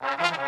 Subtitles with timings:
[0.00, 0.38] Well,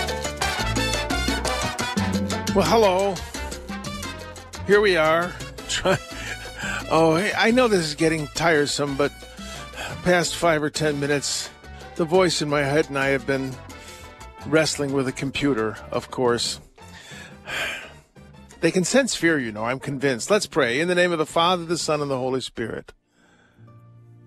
[2.53, 3.15] Well, hello.
[4.67, 5.31] Here we are.
[6.93, 9.13] Oh, I know this is getting tiresome, but
[10.03, 11.49] past five or ten minutes,
[11.95, 13.55] the voice in my head and I have been
[14.45, 16.59] wrestling with a computer, of course.
[18.59, 20.29] They can sense fear, you know, I'm convinced.
[20.29, 20.81] Let's pray.
[20.81, 22.93] In the name of the Father, the Son, and the Holy Spirit.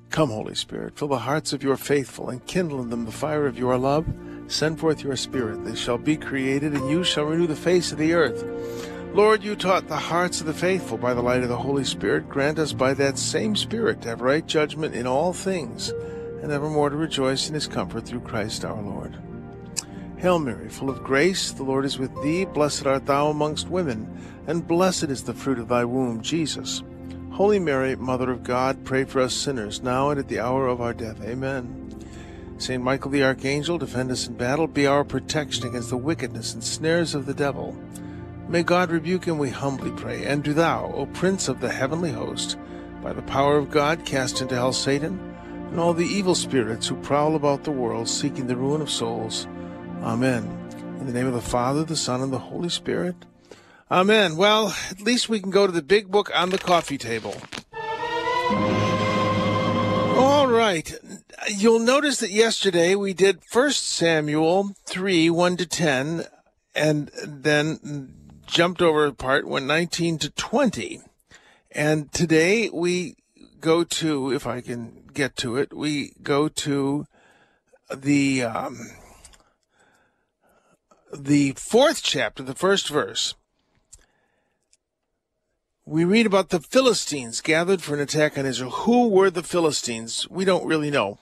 [0.09, 3.47] Come, Holy Spirit, fill the hearts of your faithful and kindle in them the fire
[3.47, 4.07] of your love.
[4.47, 5.65] Send forth your Spirit.
[5.65, 8.45] They shall be created, and you shall renew the face of the earth.
[9.15, 12.29] Lord, you taught the hearts of the faithful by the light of the Holy Spirit.
[12.29, 15.91] Grant us by that same Spirit to have right judgment in all things,
[16.43, 19.17] and evermore to rejoice in his comfort through Christ our Lord.
[20.17, 22.45] Hail Mary, full of grace, the Lord is with thee.
[22.45, 24.09] Blessed art thou amongst women,
[24.47, 26.83] and blessed is the fruit of thy womb, Jesus.
[27.31, 30.81] Holy Mary, Mother of God, pray for us sinners, now and at the hour of
[30.81, 31.23] our death.
[31.23, 31.94] Amen.
[32.57, 36.63] Saint Michael the Archangel, defend us in battle, be our protection against the wickedness and
[36.63, 37.77] snares of the devil.
[38.49, 40.25] May God rebuke him, we humbly pray.
[40.25, 42.57] And do thou, O Prince of the heavenly host,
[43.03, 45.19] by the power of God, cast into hell Satan
[45.71, 49.49] and all the evil spirits who prowl about the world seeking the ruin of souls.
[50.03, 50.45] Amen.
[51.01, 53.17] In the name of the Father, the Son, and the Holy Spirit.
[53.91, 54.37] Amen.
[54.37, 57.35] Well, at least we can go to the big book on the coffee table.
[60.17, 60.95] All right.
[61.49, 66.25] You'll notice that yesterday we did First Samuel 3, 1 to 10,
[66.75, 68.15] and then
[68.47, 71.03] jumped over a part, went 19 to 20.
[71.73, 73.17] And today we
[73.61, 77.07] go to, if I can get to it, we go to
[77.95, 78.79] the um,
[81.13, 83.35] the fourth chapter, the first verse.
[85.85, 88.71] We read about the Philistines gathered for an attack on Israel.
[88.71, 90.27] Who were the Philistines?
[90.31, 91.19] We don't really know.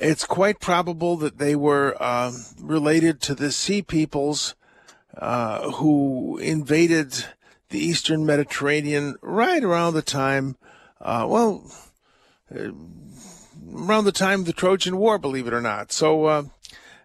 [0.00, 4.54] It's quite probable that they were um, related to the Sea Peoples
[5.16, 7.26] uh, who invaded
[7.68, 10.56] the Eastern Mediterranean right around the time,
[11.02, 11.70] uh, well,
[12.54, 12.70] uh,
[13.74, 15.92] around the time of the Trojan War, believe it or not.
[15.92, 16.42] So uh,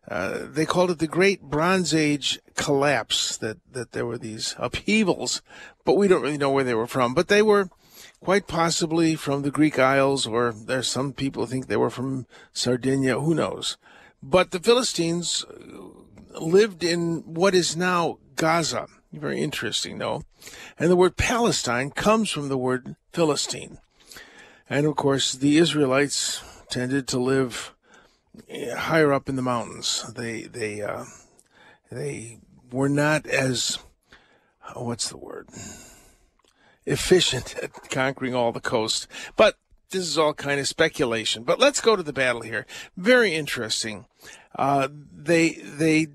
[0.08, 3.36] uh, they called it the Great Bronze Age collapse.
[3.36, 5.42] That that there were these upheavals,
[5.84, 7.14] but we don't really know where they were from.
[7.14, 7.70] But they were
[8.20, 13.20] quite possibly from the Greek Isles, or there's some people think they were from Sardinia.
[13.20, 13.78] Who knows?
[14.22, 18.88] But the Philistines uh, lived in what is now Gaza.
[19.14, 20.24] Very interesting, though.
[20.78, 23.78] And the word Palestine comes from the word Philistine.
[24.70, 27.74] And of course, the Israelites tended to live
[28.50, 30.12] eh, higher up in the mountains.
[30.16, 31.06] They they uh,
[31.92, 32.40] they
[32.72, 33.80] were not as
[34.68, 35.47] uh, what's the word
[36.85, 39.07] efficient at conquering all the coast.
[39.35, 39.57] But
[39.90, 41.44] this is all kind of speculation.
[41.44, 42.66] But let's go to the battle here.
[42.97, 44.06] Very interesting.
[44.56, 46.07] Uh, they they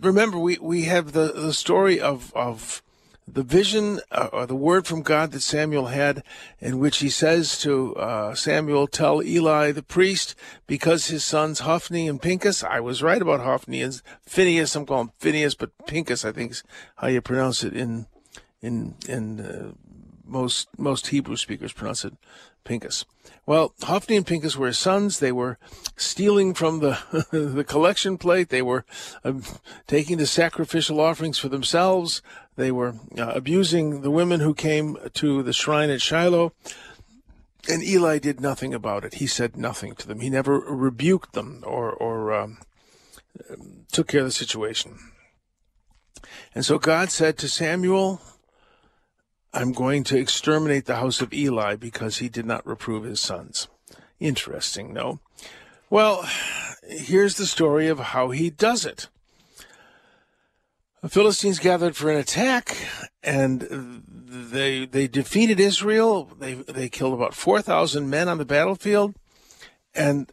[0.00, 2.82] remember we we have the the story of of
[3.26, 6.22] the vision uh, or the word from God that Samuel had,
[6.58, 10.34] in which he says to uh, Samuel, "Tell Eli the priest,
[10.66, 12.62] because his sons Hophni and Pinchas.
[12.62, 14.74] I was right about Hophni and Phineas.
[14.74, 16.64] I'm calling Phineas, but Pinchas, I think, is
[16.96, 18.06] how you pronounce it in
[18.60, 19.72] in in uh,
[20.32, 22.14] most most Hebrew speakers pronounce it
[22.64, 23.04] Pinchas.
[23.44, 25.18] Well, Hophni and Pinchas were his sons.
[25.18, 25.58] They were
[25.96, 26.98] stealing from the
[27.30, 28.48] the collection plate.
[28.48, 28.84] They were
[29.24, 29.34] uh,
[29.86, 32.22] taking the sacrificial offerings for themselves.
[32.56, 36.52] They were uh, abusing the women who came to the shrine at Shiloh.
[37.68, 39.14] And Eli did nothing about it.
[39.14, 40.20] He said nothing to them.
[40.20, 42.58] He never rebuked them or or um,
[43.92, 44.98] took care of the situation.
[46.54, 48.20] And so God said to Samuel,
[49.54, 53.68] I'm going to exterminate the house of Eli because he did not reprove his sons.
[54.18, 55.20] Interesting, no?
[55.90, 56.26] Well,
[56.88, 59.08] here's the story of how he does it.
[61.02, 62.76] The Philistines gathered for an attack,
[63.24, 66.30] and they they defeated Israel.
[66.38, 69.16] They they killed about four thousand men on the battlefield,
[69.94, 70.32] and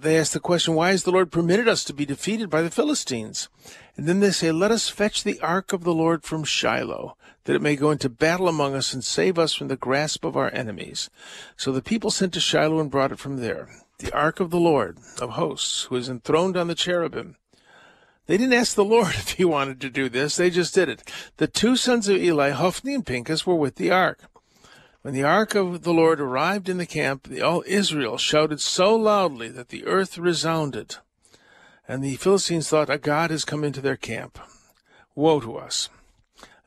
[0.00, 2.70] they ask the question, "Why has the Lord permitted us to be defeated by the
[2.70, 3.48] Philistines?"
[3.96, 7.56] And then they say, "Let us fetch the ark of the Lord from Shiloh, that
[7.56, 10.52] it may go into battle among us and save us from the grasp of our
[10.52, 11.10] enemies."
[11.56, 13.68] So the people sent to Shiloh and brought it from there.
[14.00, 17.36] the ark of the Lord of hosts, who is enthroned on the cherubim.
[18.26, 21.08] They didn't ask the Lord if he wanted to do this, they just did it.
[21.36, 24.24] The two sons of Eli, Hophni and Pinchas, were with the ark.
[25.04, 29.50] When the ark of the Lord arrived in the camp, all Israel shouted so loudly
[29.50, 30.96] that the earth resounded.
[31.86, 34.38] And the Philistines thought, A God has come into their camp.
[35.14, 35.90] Woe to us.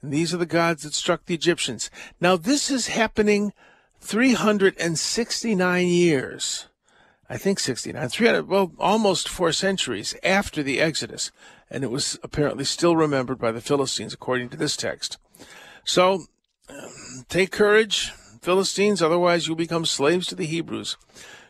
[0.04, 1.89] And these are the gods that struck the Egyptians.
[2.22, 3.54] Now, this is happening
[4.01, 6.68] 369 years.
[7.28, 11.31] I think 69, 300, well, almost four centuries after the Exodus.
[11.72, 15.18] And it was apparently still remembered by the Philistines, according to this text.
[15.84, 16.25] So,
[16.69, 20.98] um, take courage, Philistines, otherwise you'll become slaves to the Hebrews.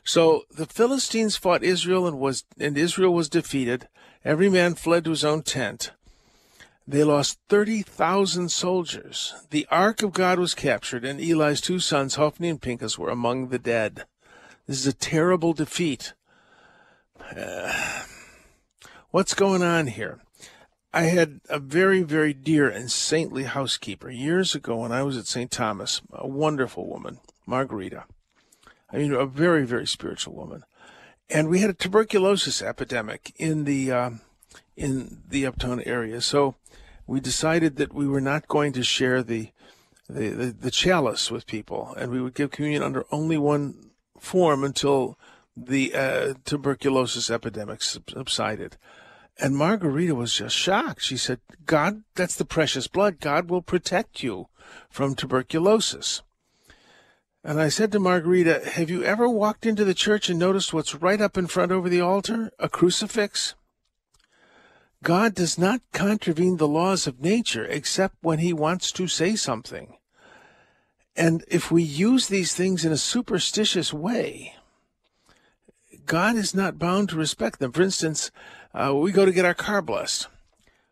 [0.03, 3.87] So the Philistines fought Israel and was and Israel was defeated.
[4.23, 5.91] Every man fled to his own tent.
[6.87, 9.33] They lost 30,000 soldiers.
[9.49, 13.49] The ark of God was captured, and Eli's two sons, Hophni and Pinchas, were among
[13.49, 14.05] the dead.
[14.67, 16.13] This is a terrible defeat.
[17.19, 18.03] Uh,
[19.11, 20.19] what's going on here?
[20.93, 25.27] I had a very, very dear and saintly housekeeper years ago when I was at
[25.27, 25.51] St.
[25.51, 28.05] Thomas, a wonderful woman, Margarita.
[28.91, 30.63] I mean, a very, very spiritual woman.
[31.29, 34.09] And we had a tuberculosis epidemic in the uh,
[34.77, 36.21] in the Uptown area.
[36.21, 36.55] So
[37.05, 39.49] we decided that we were not going to share the,
[40.07, 44.63] the, the, the chalice with people, and we would give communion under only one form
[44.63, 45.17] until
[45.55, 48.77] the uh, tuberculosis epidemic subsided.
[49.39, 51.01] And Margarita was just shocked.
[51.01, 53.19] She said, God, that's the precious blood.
[53.19, 54.47] God will protect you
[54.89, 56.23] from tuberculosis.
[57.43, 60.95] And I said to Margarita, Have you ever walked into the church and noticed what's
[60.95, 62.51] right up in front over the altar?
[62.59, 63.55] A crucifix?
[65.03, 69.95] God does not contravene the laws of nature except when he wants to say something.
[71.15, 74.55] And if we use these things in a superstitious way,
[76.05, 77.71] God is not bound to respect them.
[77.71, 78.31] For instance,
[78.73, 80.27] uh, we go to get our car blessed.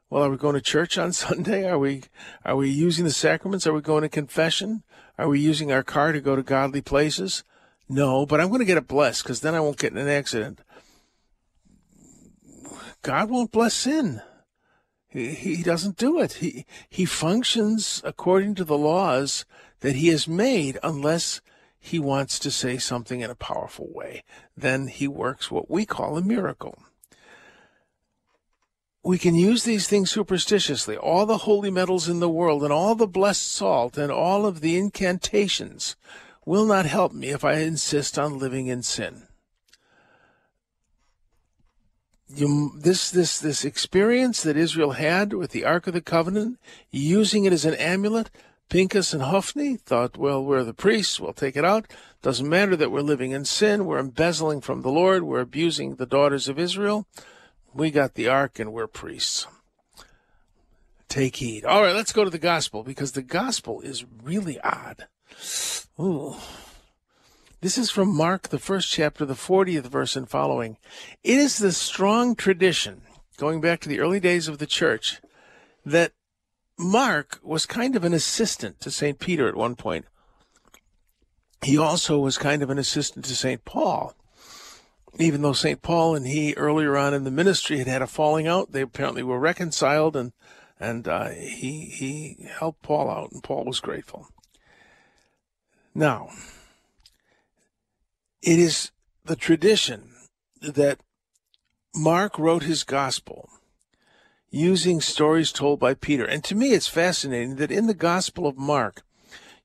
[0.09, 1.67] Well, are we going to church on Sunday?
[1.67, 2.03] Are we
[2.43, 3.65] are we using the sacraments?
[3.67, 4.83] Are we going to confession?
[5.17, 7.43] Are we using our car to go to godly places?
[7.87, 10.07] No, but I'm going to get it blessed because then I won't get in an
[10.07, 10.59] accident.
[13.01, 14.21] God won't bless sin.
[15.07, 16.33] He, he doesn't do it.
[16.33, 19.45] He he functions according to the laws
[19.81, 21.41] that he has made unless
[21.79, 24.23] he wants to say something in a powerful way.
[24.57, 26.77] Then he works what we call a miracle
[29.05, 30.97] we can use these things superstitiously.
[30.97, 34.61] All the holy medals in the world and all the blessed salt and all of
[34.61, 35.95] the incantations
[36.43, 39.27] will not help me if I insist on living in sin.
[42.27, 46.57] You, this this this experience that Israel had with the Ark of the Covenant,
[46.89, 48.31] using it as an amulet,
[48.69, 51.85] Pinchas and Hophni thought, well, we're the priests, we'll take it out.
[52.23, 56.07] Doesn't matter that we're living in sin, we're embezzling from the Lord, we're abusing the
[56.07, 57.05] daughters of Israel.
[57.75, 59.47] We got the ark and we're priests.
[61.09, 61.65] Take heed.
[61.65, 65.07] All right, let's go to the gospel because the gospel is really odd.
[65.99, 66.35] Ooh.
[67.59, 70.77] This is from Mark, the first chapter, the 40th verse and following.
[71.21, 73.01] It is the strong tradition,
[73.35, 75.19] going back to the early days of the church,
[75.85, 76.13] that
[76.79, 79.19] Mark was kind of an assistant to St.
[79.19, 80.05] Peter at one point.
[81.61, 83.65] He also was kind of an assistant to St.
[83.65, 84.15] Paul
[85.17, 85.81] even though St.
[85.81, 89.23] Paul and he earlier on in the ministry had had a falling out, they apparently
[89.23, 90.33] were reconciled, and
[90.79, 94.27] and uh, he he helped Paul out, and Paul was grateful.
[95.93, 96.29] Now,
[98.41, 98.91] it is
[99.23, 100.11] the tradition
[100.61, 100.99] that
[101.95, 103.49] Mark wrote his gospel
[104.49, 108.57] using stories told by Peter, and to me, it's fascinating that in the Gospel of
[108.57, 109.03] Mark,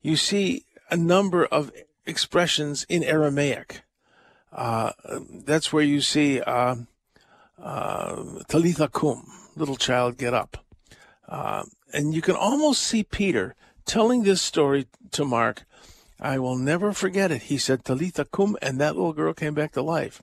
[0.03, 1.71] you see a number of
[2.07, 3.83] expressions in Aramaic
[4.53, 6.77] that's where you see uh,
[7.63, 9.27] uh, Talitha Kum,
[9.57, 10.65] little child, get up.
[11.29, 13.55] Uh, and you can almost see Peter
[13.85, 15.65] telling this story to Mark.
[16.19, 17.43] I will never forget it.
[17.43, 20.23] He said, Talitha Kum, and that little girl came back to life.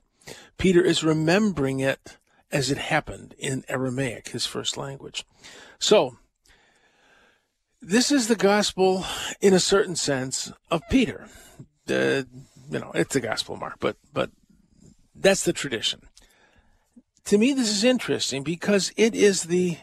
[0.58, 2.18] Peter is remembering it
[2.50, 5.24] as it happened in Aramaic, his first language.
[5.78, 6.16] So,
[7.80, 9.04] this is the gospel
[9.40, 11.28] in a certain sense of Peter.
[11.86, 12.26] The
[12.70, 14.30] you know, it's the gospel mark, but but
[15.14, 16.00] that's the tradition.
[17.26, 19.78] To me, this is interesting because it is the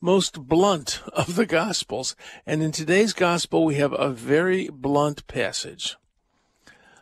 [0.00, 2.16] most blunt of the gospels,
[2.46, 5.96] and in today's gospel we have a very blunt passage.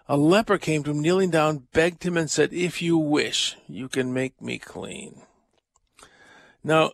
[0.08, 3.88] A leper came to him, kneeling down, begged him, and said, "If you wish, you
[3.88, 5.22] can make me clean."
[6.62, 6.92] Now,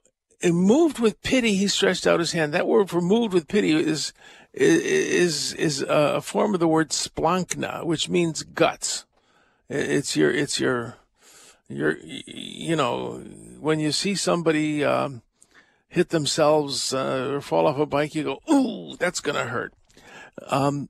[0.51, 2.53] moved with pity, he stretched out his hand.
[2.53, 4.13] That word for moved with pity is
[4.55, 9.07] is is a form of the word splankna, which means guts.
[9.69, 10.97] It's your it's your
[11.69, 13.23] your you know
[13.61, 15.23] when you see somebody um,
[15.89, 19.73] hit themselves uh, or fall off a bike, you go, "Ooh, that's gonna hurt."
[20.49, 20.89] Um,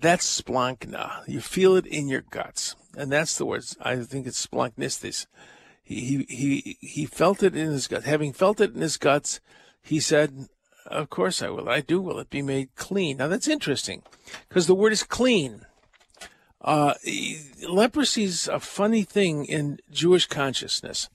[0.00, 1.26] that's splankna.
[1.26, 3.64] You feel it in your guts, and that's the word.
[3.80, 5.26] I think it's splanknistis.
[5.82, 8.04] He he he felt it in his gut.
[8.04, 9.40] Having felt it in his guts,
[9.82, 10.48] he said,
[10.94, 11.68] "Of course I will.
[11.68, 12.00] I do.
[12.00, 14.02] Will it be made clean?" Now that's interesting,
[14.48, 15.66] because the word is clean.
[16.60, 16.94] Uh,
[17.68, 21.10] leprosy is a funny thing in Jewish consciousness.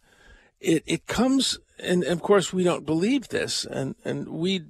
[0.60, 4.66] It it comes, and of course we don't believe this, and and we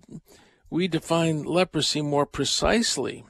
[0.69, 3.25] we define leprosy more precisely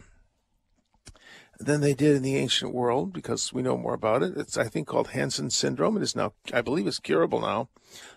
[1.60, 4.38] than they did in the ancient world because we know more about it.
[4.38, 5.98] It's, I think, called Hansen syndrome.
[5.98, 7.68] It is now, I believe, it's curable now,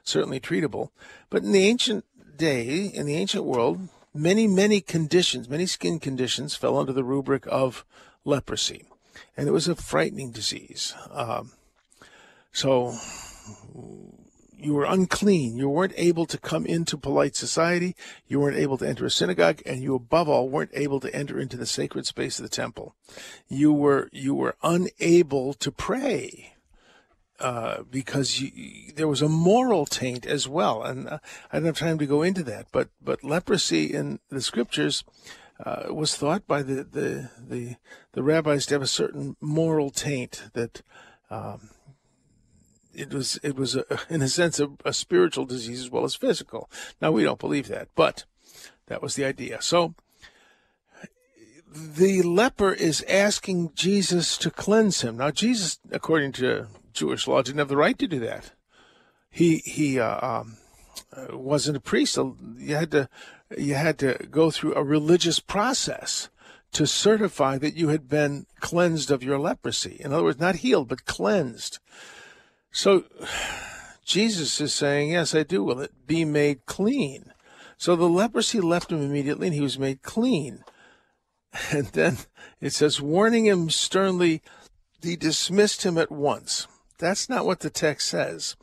[0.05, 0.91] certainly treatable.
[1.29, 2.05] But in the ancient
[2.43, 7.47] day, in the ancient world, many, many conditions, many skin conditions fell under the rubric
[7.47, 7.85] of
[8.25, 8.85] leprosy.
[9.37, 10.93] And it was a frightening disease.
[11.13, 11.53] Um,
[12.51, 12.97] so
[14.59, 15.57] you were unclean.
[15.57, 17.95] You weren't able to come into polite society.
[18.27, 21.39] You weren't able to enter a synagogue, and you, above all, weren't able to enter
[21.39, 22.97] into the sacred space of the temple.
[23.49, 26.52] You were you were unable to pray
[27.43, 30.83] uh, because you, there was a moral taint as well.
[30.83, 31.19] And uh,
[31.53, 35.05] I don't have time to go into that, but but leprosy in the scriptures.
[35.65, 37.77] Uh, was thought by the, the, the,
[38.15, 40.83] the rabbis to have a certain moral taint that
[41.31, 41.71] um,
[42.93, 46.15] it was it was a, in a sense a, a spiritual disease as well as
[46.15, 46.71] physical.
[47.01, 48.25] Now we don't believe that, but
[48.87, 49.63] that was the idea.
[49.63, 49.95] So
[51.73, 55.17] the leper is asking Jesus to cleanse him.
[55.17, 58.53] Now Jesus, according to Jewish law, didn't have the right to do that.
[59.31, 60.57] He he uh, um,
[61.17, 62.17] uh, wasn't a priest.
[62.17, 63.09] You had to
[63.57, 66.29] you had to go through a religious process
[66.73, 69.97] to certify that you had been cleansed of your leprosy.
[70.01, 71.79] In other words, not healed but cleansed.
[72.71, 73.05] So
[74.05, 75.65] Jesus is saying, Yes, I do.
[75.65, 77.33] Will it be made clean?
[77.77, 80.65] So the leprosy left him immediately and he was made clean.
[81.71, 82.19] And then
[82.61, 84.43] it says, warning him sternly,
[85.03, 86.67] he dismissed him at once.
[87.03, 88.55] That's not what the text says.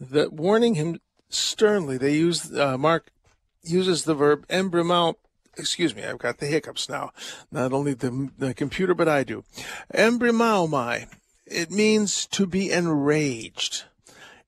[0.00, 3.12] The warning him sternly, they use, uh, Mark
[3.62, 5.14] uses the verb embrimao.
[5.56, 7.12] Excuse me, I've got the hiccups now.
[7.52, 9.44] Not only the, the computer, but I do.
[9.94, 11.06] Embrimaomai
[11.46, 13.84] it means to be enraged.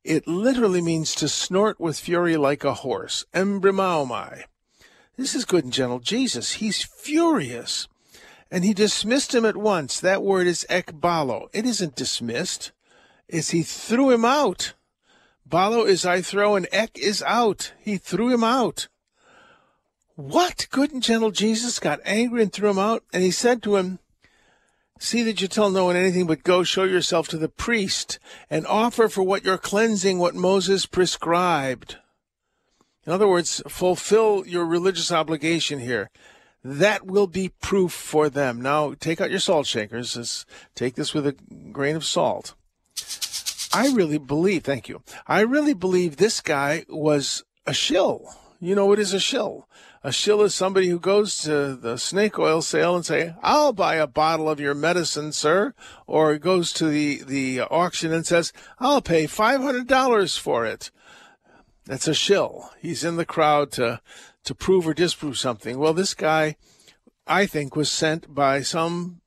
[0.03, 3.25] It literally means to snort with fury like a horse.
[3.33, 4.45] Embrimaomai.
[5.17, 6.55] This is good and gentle Jesus.
[6.55, 7.87] He's furious.
[8.51, 10.01] And he dismissed him at once.
[10.01, 11.49] That word is ekbalo.
[11.53, 12.73] It isn't dismissed.
[13.29, 14.75] It's he threw him out.
[15.49, 17.73] Balo is I throw and ek is out.
[17.81, 18.89] He threw him out.
[20.15, 20.67] What?
[20.71, 23.05] Good and gentle Jesus got angry and threw him out.
[23.13, 23.99] And he said to him,
[24.99, 28.19] See that you tell no one anything, but go show yourself to the priest
[28.51, 31.99] and offer for what you're cleansing what Moses prescribed.
[33.07, 36.11] In other words, fulfill your religious obligation here.
[36.65, 38.61] That will be proof for them.
[38.61, 40.45] Now, take out your salt shakers.
[40.75, 41.37] take this with a
[41.73, 42.55] grain of salt.
[43.73, 45.03] I really believe, thank you.
[45.27, 48.35] I really believe this guy was a shill.
[48.61, 49.69] You know what is a shill?
[50.03, 53.97] A shill is somebody who goes to the snake oil sale and say, I'll buy
[53.97, 55.75] a bottle of your medicine, sir.
[56.07, 60.91] Or goes to the, the auction and says, I'll pay $500 for it.
[61.85, 62.71] That's a shill.
[62.81, 64.01] He's in the crowd to,
[64.45, 65.79] to prove or disprove something.
[65.79, 66.57] Well, this guy,
[67.27, 69.21] I think, was sent by some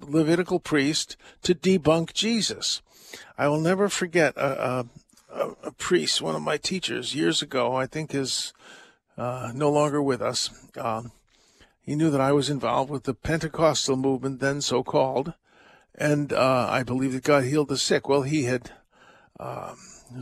[0.00, 2.82] Levitical priest to debunk Jesus.
[3.36, 4.86] I will never forget a,
[5.30, 8.52] a, a priest, one of my teachers years ago, I think is
[9.16, 10.50] uh, no longer with us.
[10.76, 11.12] Um,
[11.82, 15.34] he knew that I was involved with the Pentecostal movement, then so called,
[15.94, 18.08] and uh, I believe that God healed the sick.
[18.08, 18.70] Well, he had
[19.38, 19.76] um,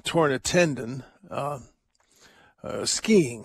[0.05, 1.61] torn a tendon uh,
[2.65, 3.45] uh skiing,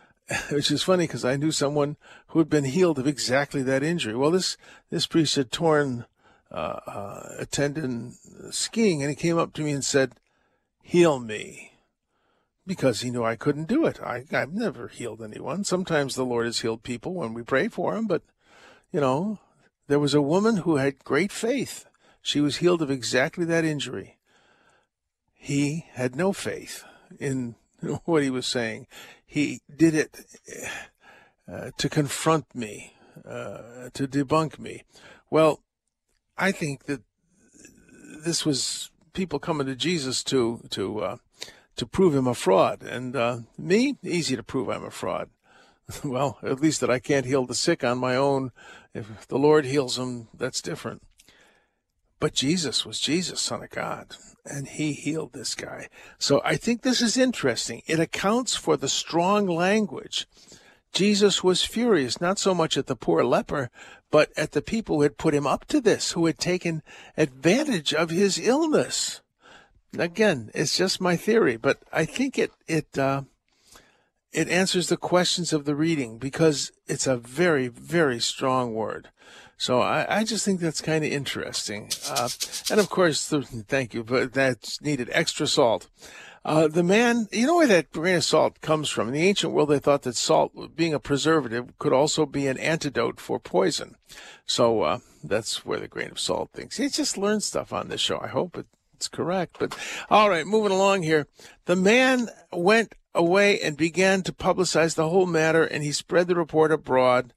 [0.50, 1.96] which is funny because I knew someone
[2.28, 4.14] who had been healed of exactly that injury.
[4.14, 4.56] Well, this
[4.90, 6.06] this priest had torn
[6.50, 7.44] uh,
[8.50, 10.14] skiing, and he came up to me and said,
[10.82, 11.68] "Heal me."
[12.68, 13.98] because he knew I couldn't do it.
[14.00, 15.64] I, I've never healed anyone.
[15.64, 18.22] Sometimes the Lord has healed people when we pray for them, but,
[18.92, 19.38] you know,
[19.88, 21.86] there was a woman who had great faith.
[22.20, 24.18] She was healed of exactly that injury.
[25.34, 26.84] He had no faith
[27.18, 27.56] in
[28.04, 28.86] what he was saying.
[29.24, 30.26] He did it
[31.50, 32.92] uh, to confront me,
[33.26, 34.82] uh, to debunk me.
[35.30, 35.60] Well,
[36.38, 37.02] I think that
[38.24, 41.16] this was people coming to Jesus to to uh,
[41.76, 42.82] to prove him a fraud.
[42.82, 45.30] And uh, me, easy to prove I'm a fraud.
[46.04, 48.52] well, at least that I can't heal the sick on my own.
[48.94, 51.02] If the Lord heals them, that's different.
[52.20, 55.88] but Jesus was Jesus, Son of God, and he healed this guy.
[56.18, 57.82] So I think this is interesting.
[57.86, 60.26] It accounts for the strong language.
[60.92, 63.70] Jesus was furious, not so much at the poor leper,
[64.10, 66.82] but at the people who had put him up to this, who had taken
[67.16, 69.20] advantage of his illness.
[69.96, 73.22] Again, it's just my theory, but I think it it uh,
[74.32, 79.08] it answers the questions of the reading because it's a very very strong word.
[79.56, 81.90] So I, I just think that's kind of interesting.
[82.08, 82.28] Uh,
[82.70, 85.88] and of course, thank you, but that's needed extra salt.
[86.44, 89.08] Uh, the man, you know where that grain of salt comes from?
[89.08, 92.58] In the ancient world, they thought that salt, being a preservative, could also be an
[92.58, 93.96] antidote for poison.
[94.46, 96.78] So uh, that's where the grain of salt thinks.
[96.78, 98.20] You just learn stuff on this show.
[98.20, 98.64] I hope
[98.94, 99.56] it's correct.
[99.58, 99.76] But
[100.08, 101.26] all right, moving along here.
[101.66, 106.34] The man went away and began to publicize the whole matter, and he spread the
[106.34, 107.34] report abroad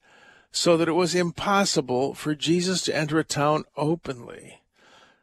[0.51, 4.60] so that it was impossible for Jesus to enter a town openly.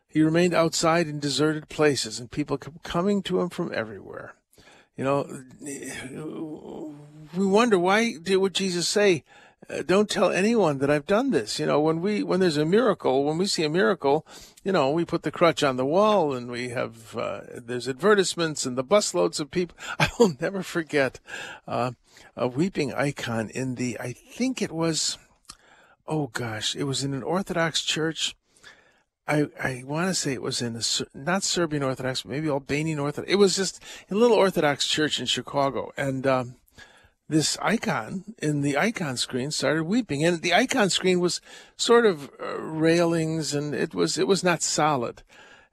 [0.08, 4.34] He remained outside in deserted places, and people kept coming to him from everywhere.
[4.96, 6.94] You know,
[7.36, 9.22] we wonder why did what Jesus say?
[9.70, 11.58] Uh, don't tell anyone that I've done this.
[11.58, 14.26] You know, when we when there's a miracle, when we see a miracle,
[14.64, 18.64] you know, we put the crutch on the wall and we have uh, there's advertisements
[18.64, 19.76] and the busloads of people.
[19.98, 21.20] I will never forget
[21.66, 21.92] uh,
[22.36, 25.18] a weeping icon in the I think it was
[26.06, 28.34] oh gosh, it was in an Orthodox church.
[29.28, 30.80] I I want to say it was in
[31.14, 33.30] not Serbian Orthodox, maybe Albanian Orthodox.
[33.30, 33.80] It was just
[34.10, 36.54] a little Orthodox church in Chicago, and um,
[37.28, 41.42] this icon in the icon screen started weeping, and the icon screen was
[41.76, 45.22] sort of uh, railings, and it was it was not solid.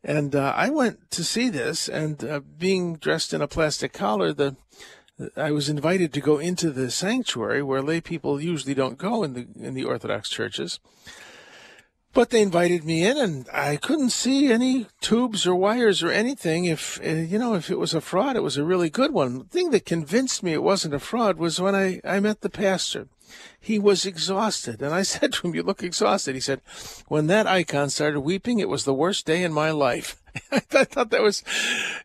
[0.03, 4.33] And uh, I went to see this, and uh, being dressed in a plastic collar,
[4.33, 4.57] the
[5.38, 9.33] I was invited to go into the sanctuary where lay people usually don't go in
[9.33, 10.79] the in the Orthodox churches.
[12.15, 16.63] But they invited me in, and I couldn't see any tubes or wires or anything.
[16.63, 19.39] If uh, you know, if it was a fraud, it was a really good one.
[19.39, 22.49] The thing that convinced me it wasn't a fraud was when I, I met the
[22.49, 23.10] pastor.
[23.60, 26.62] He was exhausted, and I said to him, "You look exhausted." He said,
[27.10, 30.15] "When that icon started weeping, it was the worst day in my life."
[30.52, 31.43] I thought that was,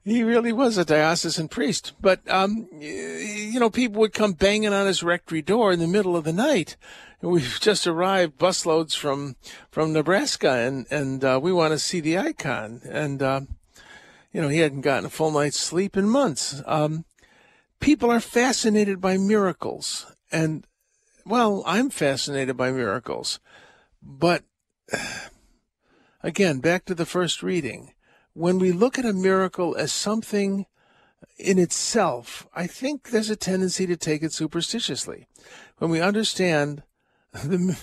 [0.05, 1.93] he really was a diocesan priest.
[2.01, 6.16] But, um, you know, people would come banging on his rectory door in the middle
[6.16, 6.77] of the night.
[7.23, 9.37] We've just arrived, busloads from,
[9.71, 12.81] from Nebraska, and, and, uh, we want to see the icon.
[12.88, 13.40] And, uh,
[14.33, 16.62] you know, he hadn't gotten a full night's sleep in months.
[16.66, 17.05] Um,
[17.81, 20.07] people are fascinated by miracles.
[20.33, 20.64] And,
[21.27, 23.40] well, I'm fascinated by miracles.
[24.03, 24.45] But,
[26.23, 27.93] again, back to the first reading
[28.35, 30.66] when we look at a miracle as something
[31.38, 35.27] in itself, I think there's a tendency to take it superstitiously.
[35.79, 36.83] When we understand
[37.33, 37.79] the,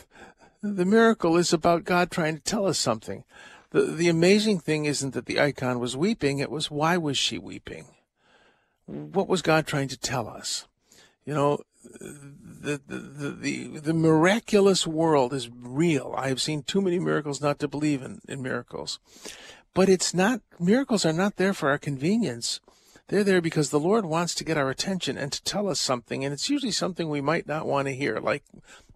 [0.61, 3.23] the miracle is about God trying to tell us something.
[3.71, 7.37] The, the amazing thing isn't that the icon was weeping, it was why was she
[7.37, 7.87] weeping?
[8.85, 10.65] What was God trying to tell us?
[11.25, 16.13] You know, the, the, the, the, miraculous world is real.
[16.17, 18.99] I have seen too many miracles not to believe in, in miracles.
[19.77, 22.61] But it's not, miracles are not there for our convenience.
[23.09, 26.25] They're there because the Lord wants to get our attention and to tell us something,
[26.25, 28.41] and it's usually something we might not want to hear, like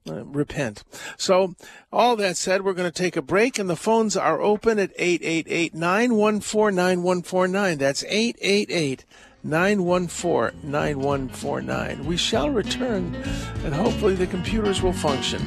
[0.10, 0.84] uh, repent.
[1.18, 1.54] So,
[1.94, 4.90] all that said, we're going to take a break, and the phones are open at
[4.98, 7.78] 888 914 9149.
[7.78, 9.06] That's 888
[9.44, 12.06] 914 9149.
[12.08, 13.14] We shall return,
[13.64, 15.42] and hopefully the computers will function.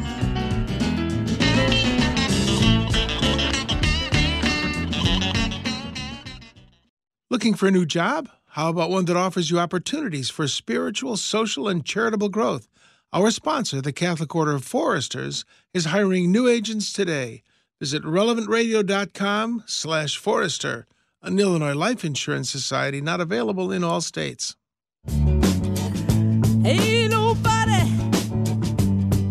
[7.34, 8.28] Looking for a new job?
[8.50, 12.68] How about one that offers you opportunities for spiritual, social, and charitable growth?
[13.12, 17.42] Our sponsor, the Catholic Order of Foresters, is hiring new agents today.
[17.80, 20.86] Visit relevantradio.com slash forester,
[21.22, 24.54] an Illinois life insurance society not available in all states.
[26.64, 27.82] Ain't nobody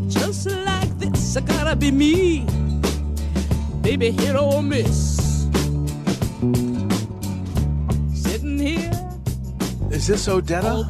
[0.09, 1.37] just like this.
[1.37, 2.45] I gotta be me.
[3.81, 5.22] Baby, hit or miss.
[10.03, 10.83] Is this Odetta?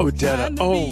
[0.00, 0.56] Odetta.
[0.58, 0.90] Oh,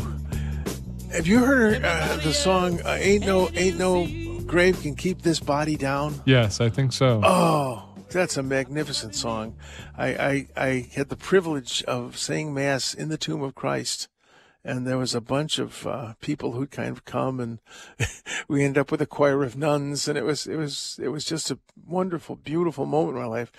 [1.11, 4.07] have you heard uh, the song uh, "Ain't No Ain't No
[4.47, 6.23] Grave Can Keep This Body Down"?
[6.25, 7.21] Yes, I think so.
[7.25, 9.57] Oh, that's a magnificent song.
[9.99, 14.07] I, I, I had the privilege of saying mass in the tomb of Christ,
[14.65, 17.59] and there was a bunch of uh, people who'd kind of come, and
[18.49, 21.25] we ended up with a choir of nuns, and it was it was it was
[21.25, 23.51] just a wonderful, beautiful moment in my life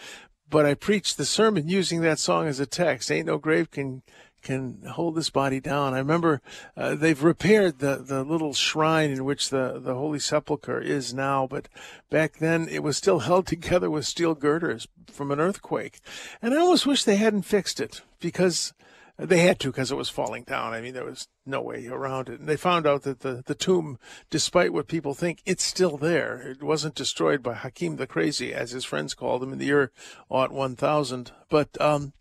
[0.50, 3.12] but I preached the sermon using that song as a text.
[3.12, 4.04] Ain't no grave can
[4.44, 5.94] can hold this body down.
[5.94, 6.42] I remember
[6.78, 11.48] uh, they've repaired the, the little shrine in which the, the Holy Sepulchre is now,
[11.48, 11.68] but
[12.10, 16.00] back then it was still held together with steel girders from an earthquake.
[16.42, 18.74] And I almost wish they hadn't fixed it because
[19.18, 20.74] they had to because it was falling down.
[20.74, 22.40] I mean, there was no way around it.
[22.40, 23.98] And they found out that the, the tomb,
[24.30, 26.38] despite what people think, it's still there.
[26.38, 29.92] It wasn't destroyed by Hakim the Crazy, as his friends called him in the year
[30.28, 31.32] 1000.
[31.50, 32.14] But um,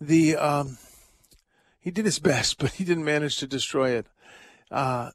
[0.00, 0.78] the um,
[1.78, 4.06] he did his best, but he didn't manage to destroy it.
[4.70, 5.10] Uh,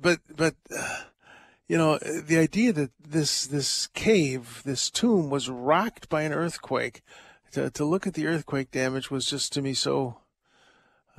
[0.00, 1.00] but but uh,
[1.66, 7.02] you know the idea that this this cave, this tomb, was rocked by an earthquake.
[7.52, 10.18] To to look at the earthquake damage was just to me so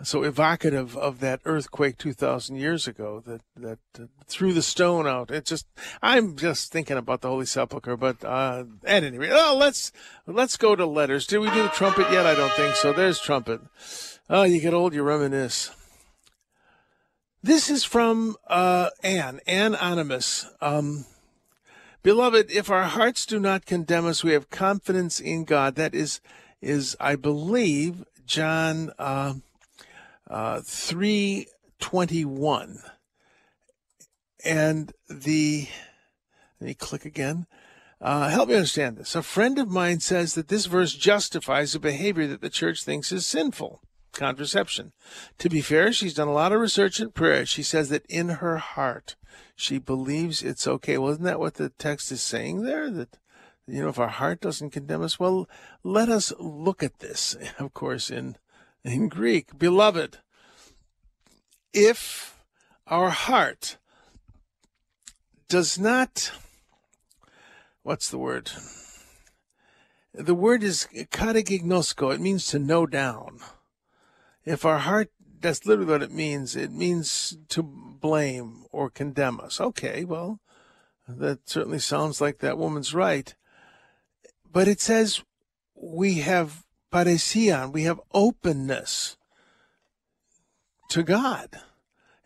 [0.03, 5.31] so evocative of that earthquake 2000 years ago that that uh, threw the stone out.
[5.31, 5.65] It just
[6.01, 9.91] i'm just thinking about the holy sepulchre but uh at any rate oh let's
[10.27, 11.25] let's go to letters.
[11.25, 12.25] Did we do the trumpet yet?
[12.25, 12.91] I don't think so.
[12.91, 13.62] There's trumpet.
[14.29, 15.71] Oh you get old you reminisce.
[17.41, 21.05] This is from uh anne anonymous um
[22.03, 25.75] beloved if our hearts do not condemn us we have confidence in god.
[25.75, 26.19] That is
[26.62, 29.36] is i believe john uh
[30.29, 32.79] uh, 321.
[34.43, 35.67] And the,
[36.59, 37.47] let me click again.
[38.01, 39.15] Uh, help me understand this.
[39.15, 43.11] A friend of mine says that this verse justifies a behavior that the church thinks
[43.11, 43.81] is sinful
[44.15, 44.93] contraception.
[45.38, 47.45] To be fair, she's done a lot of research and prayer.
[47.45, 49.15] She says that in her heart,
[49.55, 50.97] she believes it's okay.
[50.97, 52.89] Well, isn't that what the text is saying there?
[52.89, 53.19] That,
[53.67, 55.47] you know, if our heart doesn't condemn us, well,
[55.83, 58.38] let us look at this, of course, in
[58.85, 60.19] in Greek, beloved,
[61.73, 62.37] if
[62.87, 63.77] our heart
[65.49, 66.31] does not,
[67.81, 68.51] what's the word?
[70.13, 72.13] The word is katagignosko.
[72.13, 73.39] It means to know down.
[74.45, 75.09] If our heart,
[75.41, 76.55] that's literally what it means.
[76.55, 79.59] It means to blame or condemn us.
[79.59, 80.39] Okay, well,
[81.07, 83.35] that certainly sounds like that woman's right.
[84.49, 85.23] But it says
[85.75, 86.64] we have
[86.95, 89.17] parrhesian, we have openness
[90.89, 91.60] to God.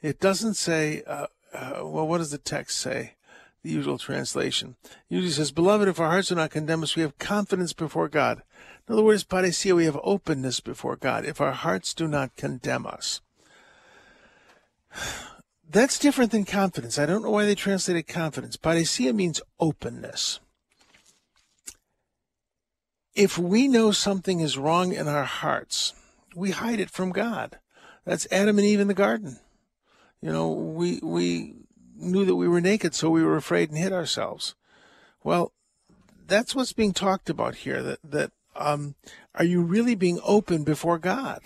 [0.03, 3.15] It doesn't say, uh, uh, well, what does the text say?
[3.63, 4.75] The usual translation.
[4.83, 8.07] It usually says, Beloved, if our hearts do not condemn us, we have confidence before
[8.07, 8.43] God.
[8.87, 12.85] In other words, parrhesia, we have openness before God if our hearts do not condemn
[12.85, 13.21] us.
[15.67, 16.99] That's different than confidence.
[16.99, 18.55] I don't know why they translated confidence.
[18.55, 20.39] Parrhesia means openness
[23.19, 25.93] if we know something is wrong in our hearts,
[26.33, 27.59] we hide it from God.
[28.05, 29.39] That's Adam and Eve in the garden.
[30.21, 31.55] You know, we we
[31.97, 34.55] knew that we were naked, so we were afraid and hid ourselves.
[35.21, 35.51] Well,
[36.27, 37.83] that's what's being talked about here.
[37.83, 38.95] That that um,
[39.35, 41.41] are you really being open before God?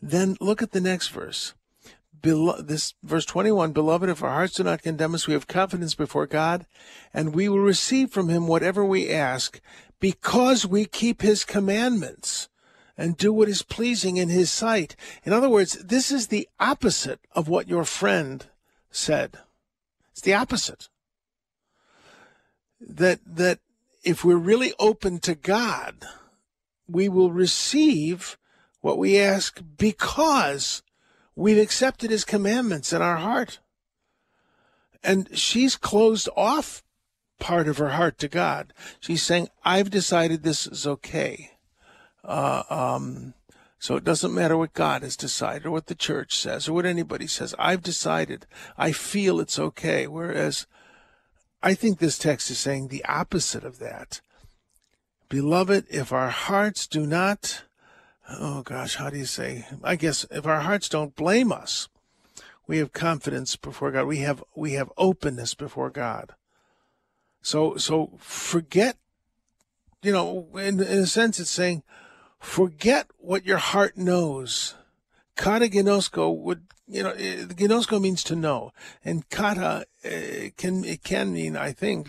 [0.00, 1.52] Then look at the next verse.
[2.18, 5.94] Belo- this verse 21 beloved if our hearts do not condemn us we have confidence
[5.94, 6.64] before god
[7.12, 9.60] and we will receive from him whatever we ask
[10.04, 12.50] because we keep his commandments
[12.94, 14.96] and do what is pleasing in his sight.
[15.24, 18.44] In other words, this is the opposite of what your friend
[18.90, 19.38] said.
[20.12, 20.90] It's the opposite.
[22.78, 23.60] That, that
[24.02, 26.04] if we're really open to God,
[26.86, 28.36] we will receive
[28.82, 30.82] what we ask because
[31.34, 33.58] we've accepted his commandments in our heart.
[35.02, 36.83] And she's closed off
[37.38, 38.72] part of her heart to God.
[39.00, 41.52] She's saying, I've decided this is okay.
[42.24, 43.34] Uh, um,
[43.78, 46.86] so it doesn't matter what God has decided or what the church says or what
[46.86, 47.54] anybody says.
[47.58, 48.46] I've decided.
[48.78, 50.06] I feel it's okay.
[50.06, 50.66] Whereas
[51.62, 54.20] I think this text is saying the opposite of that.
[55.28, 57.64] Beloved, if our hearts do not,
[58.30, 59.66] oh gosh, how do you say?
[59.82, 61.88] I guess if our hearts don't blame us,
[62.66, 64.06] we have confidence before God.
[64.06, 66.34] We have we have openness before God.
[67.44, 68.96] So so forget,
[70.02, 71.82] you know, in, in a sense, it's saying,
[72.40, 74.74] forget what your heart knows.
[75.36, 78.72] Kata ginosko would, you know, eh, ginosko means to know,
[79.04, 82.08] and kata uh, can it can mean, I think,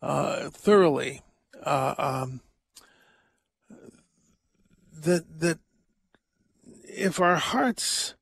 [0.00, 1.20] uh, thoroughly.
[1.62, 2.40] Uh, um,
[4.90, 5.58] that that
[6.84, 8.14] if our hearts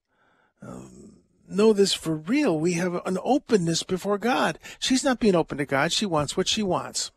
[0.61, 1.04] um,
[1.49, 2.59] know this for real.
[2.59, 4.59] We have an openness before God.
[4.79, 5.93] She's not being open to God.
[5.93, 7.11] She wants what she wants.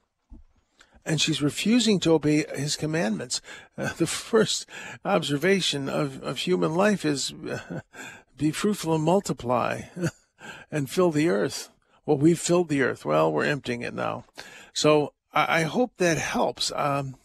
[1.06, 3.42] And she's refusing to obey his commandments.
[3.78, 4.66] Uh, the first
[5.06, 7.82] observation of, of human life is uh,
[8.38, 9.84] be fruitful and multiply
[10.72, 11.70] and fill the earth.
[12.06, 13.06] Well, we've filled the earth.
[13.06, 14.26] Well, we're emptying it now.
[14.74, 16.72] So I, I hope that helps.
[16.76, 17.16] Um,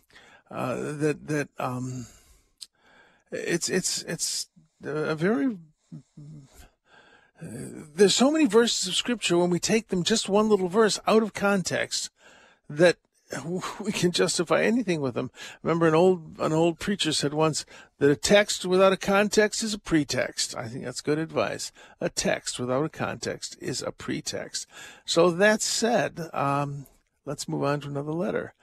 [0.53, 2.07] uh, that that um,
[3.31, 4.49] it's it's it's
[4.85, 5.57] a very
[7.43, 11.23] there's so many verses of scripture when we take them just one little verse out
[11.23, 12.11] of context
[12.69, 12.97] that
[13.81, 15.31] we can justify anything with them.
[15.63, 17.65] Remember an old an old preacher said once
[17.99, 20.55] that a text without a context is a pretext.
[20.55, 21.73] I think that's good advice.
[22.01, 24.67] A text without a context is a pretext.
[25.05, 26.87] So that said, um,
[27.25, 28.55] let's move on to another letter.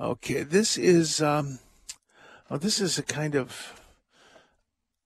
[0.00, 1.58] Okay, this is um,
[2.50, 3.80] oh, this is a kind of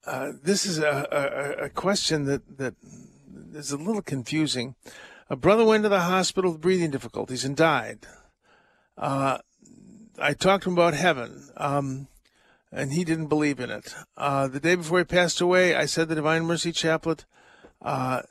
[0.06, 1.06] uh, this is a,
[1.60, 2.74] a, a question that that
[3.54, 4.74] is a little confusing.
[5.30, 8.00] A brother went to the hospital with breathing difficulties and died.
[8.96, 9.38] Uh,
[10.20, 12.08] I talked to him about heaven, um,
[12.72, 13.94] and he didn't believe in it.
[14.16, 17.24] Uh, the day before he passed away, I said the Divine Mercy Chaplet.
[17.80, 18.22] Uh,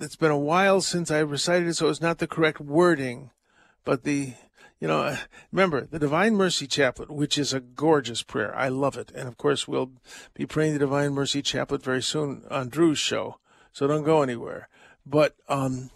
[0.00, 3.30] it's been a while since I recited it, so it's not the correct wording,
[3.84, 4.34] but the
[4.80, 5.16] you know,
[5.50, 8.54] remember the Divine Mercy Chaplet, which is a gorgeous prayer.
[8.54, 9.10] I love it.
[9.14, 9.92] And of course, we'll
[10.34, 13.38] be praying the Divine Mercy Chaplet very soon on Drew's show.
[13.74, 14.68] So don't go anywhere.
[15.04, 15.90] But um,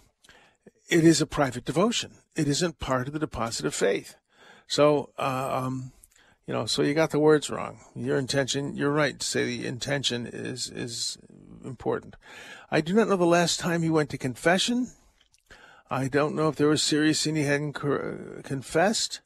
[0.89, 2.11] it is a private devotion.
[2.35, 4.15] It isn't part of the deposit of faith.
[4.67, 5.93] So, uh, um,
[6.45, 7.79] you know, so you got the words wrong.
[7.95, 11.17] Your intention, you're right to say the intention is is
[11.63, 12.15] important.
[12.69, 14.91] I do not know the last time he went to confession.
[15.89, 17.73] I don't know if there was serious sin he hadn't
[18.43, 19.21] confessed.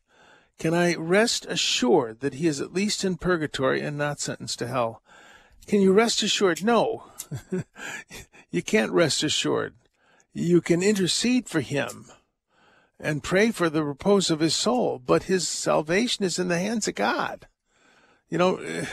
[0.59, 4.67] Can I rest assured that he is at least in purgatory and not sentenced to
[4.67, 5.01] hell?
[5.65, 6.63] Can you rest assured?
[6.63, 7.05] No.
[8.53, 9.73] you can't rest assured
[10.33, 12.05] you can intercede for him
[12.99, 16.87] and pray for the repose of his soul, but his salvation is in the hands
[16.87, 17.47] of God.
[18.29, 18.85] You know, eh,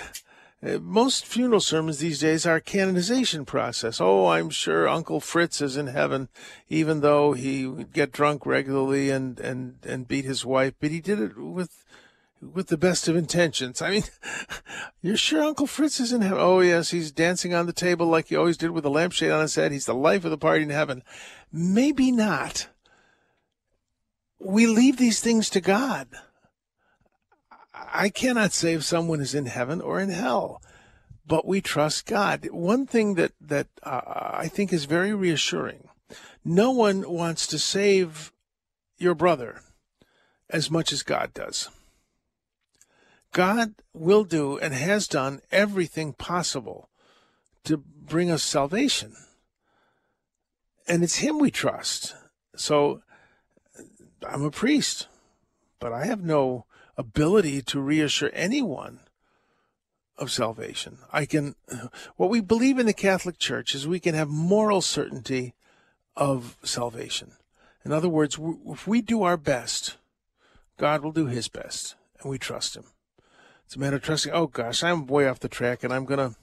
[0.63, 4.01] eh, most funeral sermons these days are a canonization process.
[4.01, 6.29] Oh, I'm sure Uncle Fritz is in heaven,
[6.69, 11.01] even though he would get drunk regularly and, and, and beat his wife, but he
[11.01, 11.85] did it with
[12.41, 13.83] with the best of intentions.
[13.83, 14.03] I mean,
[15.03, 16.39] you're sure Uncle Fritz is in heaven?
[16.41, 19.43] Oh, yes, he's dancing on the table like he always did with a lampshade on
[19.43, 19.73] his head.
[19.73, 21.03] He's the life of the party in heaven.
[21.53, 22.69] Maybe not.
[24.39, 26.09] We leave these things to God.
[27.75, 30.63] I cannot say if someone is in heaven or in hell,
[31.27, 32.49] but we trust God.
[32.51, 35.89] One thing that, that uh, I think is very reassuring
[36.45, 38.33] no one wants to save
[38.99, 39.61] your brother
[40.49, 41.69] as much as God does.
[43.33, 46.89] God will do and has done everything possible
[47.65, 49.15] to bring us salvation.
[50.89, 52.15] And it's Him we trust.
[52.57, 53.03] So
[54.27, 55.07] I'm a priest,
[55.79, 56.67] but I have no
[56.97, 59.01] ability to reassure anyone
[60.19, 60.99] of salvation.
[61.13, 61.55] I can,
[62.17, 65.55] what we believe in the Catholic Church is we can have moral certainty
[66.17, 67.33] of salvation.
[67.85, 69.97] In other words, if we do our best,
[70.77, 72.85] God will do His best, and we trust Him.
[73.71, 74.33] It's a matter of trusting.
[74.33, 76.35] Oh gosh, I'm way off the track, and I'm gonna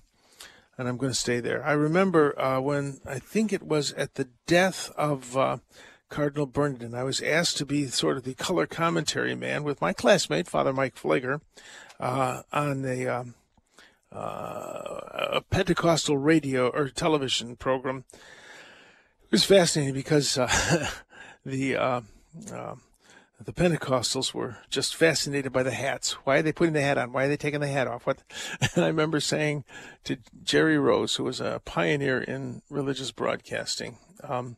[0.78, 1.62] and I'm gonna stay there.
[1.62, 5.58] I remember uh, when I think it was at the death of uh,
[6.08, 9.92] Cardinal Bernardin, I was asked to be sort of the color commentary man with my
[9.92, 11.42] classmate, Father Mike Pfleger,
[12.00, 13.36] uh, on a, um,
[14.10, 15.02] uh,
[15.34, 18.06] a Pentecostal radio or television program.
[19.24, 20.90] It was fascinating because uh,
[21.46, 22.02] the uh,
[23.44, 26.14] the Pentecostals were just fascinated by the hats.
[26.24, 27.12] Why are they putting the hat on?
[27.12, 28.06] Why are they taking the hat off?
[28.06, 28.24] What?
[28.76, 29.64] And I remember saying
[30.06, 34.58] to Jerry Rose, who was a pioneer in religious broadcasting, um,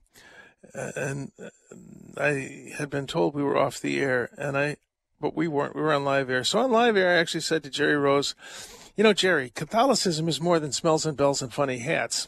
[0.74, 1.32] and
[2.18, 4.78] I had been told we were off the air, and I,
[5.20, 5.76] but we weren't.
[5.76, 6.44] We were on live air.
[6.44, 8.36] So on live air, I actually said to Jerry Rose,
[9.00, 12.28] you know, Jerry, Catholicism is more than smells and bells and funny hats.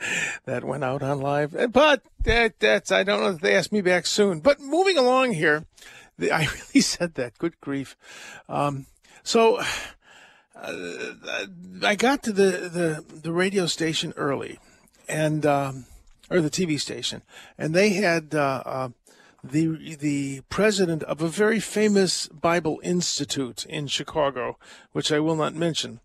[0.44, 1.72] that went out on live.
[1.72, 4.40] But that, that's, I don't know if they asked me back soon.
[4.40, 5.64] But moving along here,
[6.18, 7.38] the, I really said that.
[7.38, 7.96] Good grief.
[8.50, 8.84] Um,
[9.22, 9.60] so
[10.54, 11.46] uh,
[11.82, 14.58] I got to the, the, the radio station early
[15.08, 15.86] and, um,
[16.30, 17.22] or the TV station,
[17.56, 18.88] and they had, uh, uh,
[19.42, 24.58] the the president of a very famous Bible Institute in Chicago,
[24.92, 26.00] which I will not mention.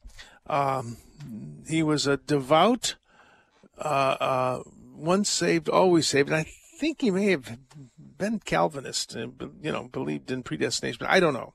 [0.47, 0.97] Um,
[1.67, 2.95] he was a devout,
[3.77, 4.63] uh, uh,
[4.95, 6.29] once saved, always saved.
[6.29, 6.45] And I
[6.79, 7.58] think he may have
[8.17, 11.53] been Calvinist and, you know, believed in predestination, but I don't know.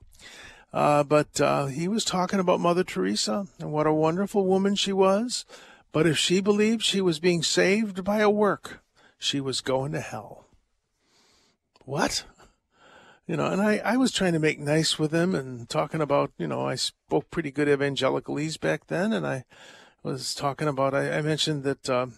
[0.73, 4.93] Uh, but uh, he was talking about Mother Teresa and what a wonderful woman she
[4.93, 5.45] was.
[5.91, 8.81] But if she believed she was being saved by a work,
[9.17, 10.45] she was going to hell.
[11.83, 12.23] What?
[13.31, 16.33] You know, and I, I was trying to make nice with him and talking about,
[16.37, 19.45] you know, I spoke pretty good evangelicalese back then, and I
[20.03, 22.15] was talking about, I, I mentioned that um,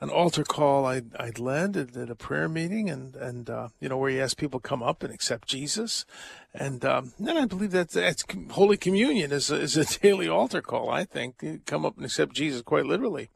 [0.00, 3.90] an altar call I'd, I'd led at, at, a prayer meeting, and and uh, you
[3.90, 6.06] know where you ask people to come up and accept Jesus,
[6.54, 10.62] And um, then I believe that that's Holy Communion is a, is a daily altar
[10.62, 10.88] call.
[10.88, 13.28] I think come up and accept Jesus quite literally.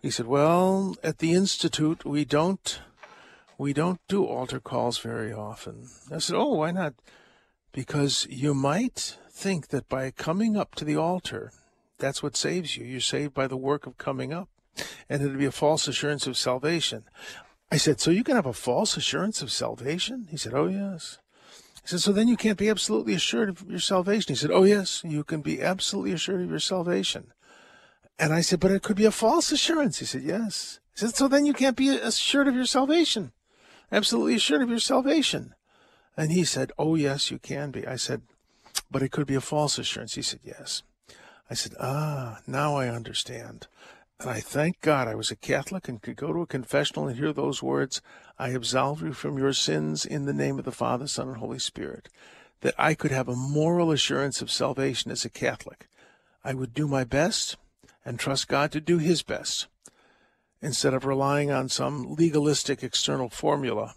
[0.00, 2.80] He said, "Well, at the institute, we don't
[3.60, 5.76] we don't do altar calls very often."
[6.10, 6.94] I said, "Oh, why not?"
[7.72, 11.52] Because you might think that by coming up to the altar,
[11.98, 12.84] that's what saves you.
[12.84, 14.48] You're saved by the work of coming up,
[15.08, 17.04] and it'd be a false assurance of salvation.
[17.70, 21.18] I said, "So you can have a false assurance of salvation?" He said, "Oh yes."
[21.84, 24.34] I said, so then you can't be absolutely assured of your salvation.
[24.34, 27.32] He said, oh, yes, you can be absolutely assured of your salvation.
[28.18, 29.98] And I said, but it could be a false assurance.
[29.98, 30.80] He said, yes.
[30.92, 33.32] He said, so then you can't be assured of your salvation.
[33.92, 35.54] Absolutely assured of your salvation.
[36.16, 37.86] And he said, oh, yes, you can be.
[37.86, 38.22] I said,
[38.90, 40.14] but it could be a false assurance.
[40.14, 40.82] He said, yes.
[41.48, 43.66] I said, ah, now I understand.
[44.20, 47.16] And I thank God I was a Catholic and could go to a confessional and
[47.16, 48.02] hear those words,
[48.38, 51.58] I absolve you from your sins in the name of the Father, Son, and Holy
[51.58, 52.08] Spirit.
[52.60, 55.88] That I could have a moral assurance of salvation as a Catholic.
[56.44, 57.56] I would do my best
[58.04, 59.66] and trust God to do his best
[60.62, 63.94] instead of relying on some legalistic external formula.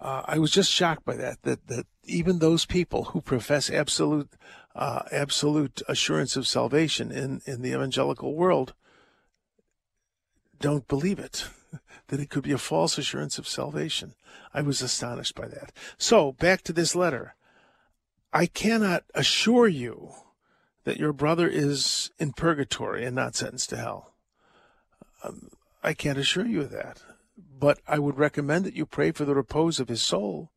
[0.00, 4.30] Uh, I was just shocked by that, that, that even those people who profess absolute,
[4.76, 8.74] uh, absolute assurance of salvation in, in the evangelical world
[10.60, 11.46] don't believe it,
[12.08, 14.14] that it could be a false assurance of salvation.
[14.54, 15.72] I was astonished by that.
[15.96, 17.34] So, back to this letter.
[18.32, 20.12] I cannot assure you
[20.84, 24.14] that your brother is in purgatory and not sentenced to hell.
[25.22, 25.50] Um,
[25.82, 27.02] I can't assure you of that.
[27.58, 30.50] But I would recommend that you pray for the repose of his soul,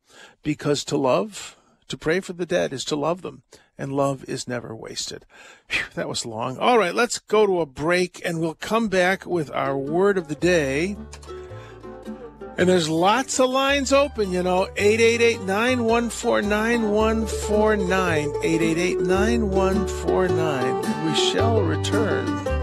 [0.43, 3.43] because to love, to pray for the dead, is to love them
[3.77, 5.25] and love is never wasted.
[5.69, 6.59] Whew, that was long.
[6.59, 10.27] All right, let's go to a break and we'll come back with our word of
[10.27, 10.95] the day.
[12.57, 14.69] And there's lots of lines open, you know.
[14.77, 18.29] 888 914 9149.
[18.43, 21.07] 888 9149.
[21.07, 22.60] We shall return.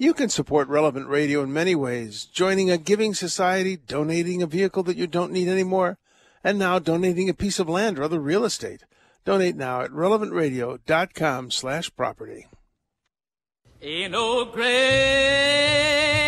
[0.00, 4.84] You can support Relevant Radio in many ways joining a giving society, donating a vehicle
[4.84, 5.98] that you don't need anymore,
[6.44, 8.84] and now donating a piece of land or other real estate.
[9.24, 12.46] Donate now at relevantradio.com slash property.
[13.82, 16.27] Ain't no grave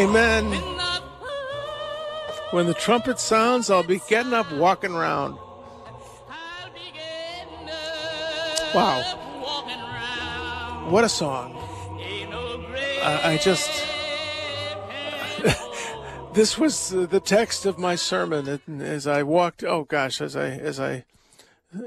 [0.00, 0.50] Amen.
[2.52, 5.36] When the trumpet sounds, I'll be getting up, walking around.
[8.74, 9.02] Wow.
[10.88, 11.54] What a song.
[13.02, 13.70] I I just.
[16.32, 19.62] this was the text of my sermon as I walked.
[19.62, 21.04] Oh gosh, as I as I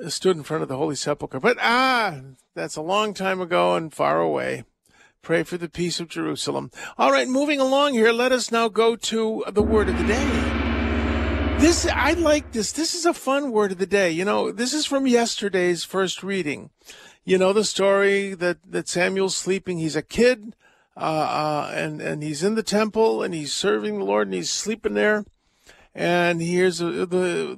[0.08, 1.40] stood in front of the Holy Sepulchre.
[1.40, 2.20] But ah,
[2.54, 4.66] that's a long time ago and far away.
[5.24, 6.70] Pray for the peace of Jerusalem.
[6.98, 8.12] All right, moving along here.
[8.12, 10.26] Let us now go to the word of the day.
[11.60, 12.74] This I like this.
[12.74, 14.12] This is a fun word of the day.
[14.12, 16.72] You know, this is from yesterday's first reading.
[17.24, 19.78] You know the story that that Samuel's sleeping.
[19.78, 20.58] He's a kid,
[20.98, 24.52] uh, uh, and and he's in the temple and he's serving the Lord and he's
[24.52, 25.24] sleeping there,
[25.96, 27.58] and he hears the, the,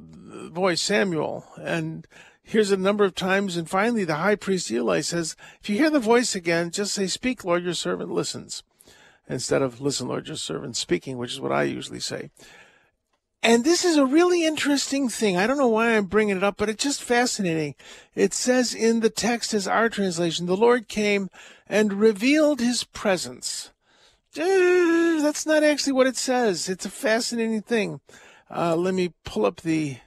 [0.52, 2.06] voice Samuel and
[2.46, 5.90] hears a number of times and finally the high priest Eli says, "If you hear
[5.90, 8.64] the voice again, just say, Speak, Lord, your servant listens,"
[9.28, 12.30] instead of "Listen, Lord, your servant speaking," which is what I usually say.
[13.46, 15.38] And this is a really interesting thing.
[15.38, 17.76] I don't know why I'm bringing it up, but it's just fascinating.
[18.16, 21.30] It says in the text as our translation, the Lord came
[21.68, 23.72] and revealed his presence.
[24.36, 26.68] Uh, That's not actually what it says.
[26.68, 28.02] It's a fascinating thing.
[28.50, 29.98] Uh, let me pull up the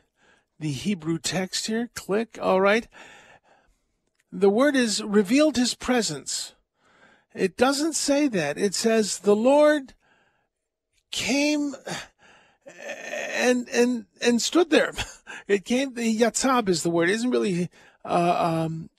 [0.58, 1.90] the Hebrew text here.
[1.94, 2.38] Click.
[2.40, 2.86] All right.
[4.32, 6.54] The word is revealed his presence.
[7.34, 8.58] It doesn't say that.
[8.58, 9.94] It says the Lord
[11.10, 11.74] came
[13.34, 14.92] and and and stood there.
[15.46, 15.94] It came.
[15.94, 17.08] The yatzab is the word.
[17.08, 17.70] It isn't really
[18.04, 18.90] uh, um,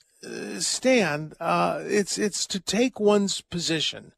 [0.58, 1.36] stand.
[1.40, 4.14] Uh, it's it's to take one's position.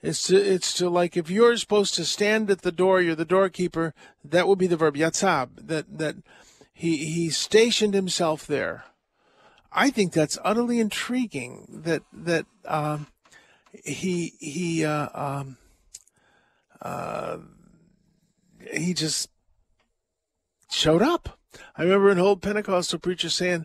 [0.00, 3.24] It's to it's to like if you're supposed to stand at the door, you're the
[3.24, 3.94] doorkeeper.
[4.24, 5.66] That would be the verb yatzab.
[5.66, 6.16] That that
[6.78, 8.84] he he stationed himself there.
[9.72, 11.66] I think that's utterly intriguing.
[11.70, 13.06] That that um,
[13.72, 15.56] he he uh, um,
[16.82, 17.38] uh,
[18.70, 19.30] he just
[20.70, 21.38] showed up.
[21.78, 23.64] I remember an old Pentecostal preacher saying,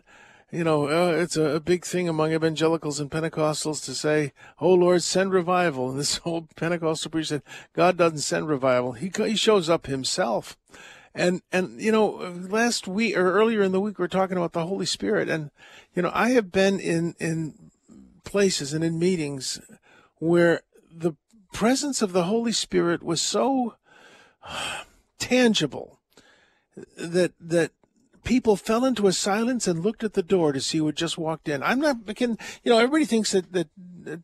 [0.50, 4.72] you know, uh, it's a, a, big thing among evangelicals and Pentecostals to say, "Oh
[4.72, 7.42] Lord, send revival." And this old Pentecostal preacher said,
[7.74, 10.56] "God doesn't send revival; He he shows up Himself."
[11.14, 12.10] And and you know,
[12.48, 15.50] last week or earlier in the week, we are talking about the Holy Spirit, and
[15.94, 17.70] you know, I have been in in
[18.24, 19.60] places and in meetings
[20.18, 21.14] where the
[21.52, 23.74] presence of the Holy Spirit was so
[25.18, 25.98] tangible
[26.96, 27.72] that that
[28.24, 31.18] people fell into a silence and looked at the door to see who had just
[31.18, 31.62] walked in.
[31.62, 33.68] I'm not, you know, everybody thinks that, that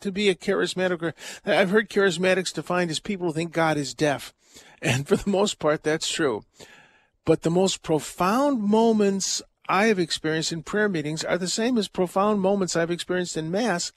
[0.01, 1.12] to be a charismatic,
[1.45, 4.32] I've heard charismatics defined as people who think God is deaf.
[4.80, 6.45] And for the most part, that's true.
[7.29, 11.87] But the most profound moments I have experienced in prayer meetings are the same as
[11.87, 13.93] profound moments I've experienced in Mass.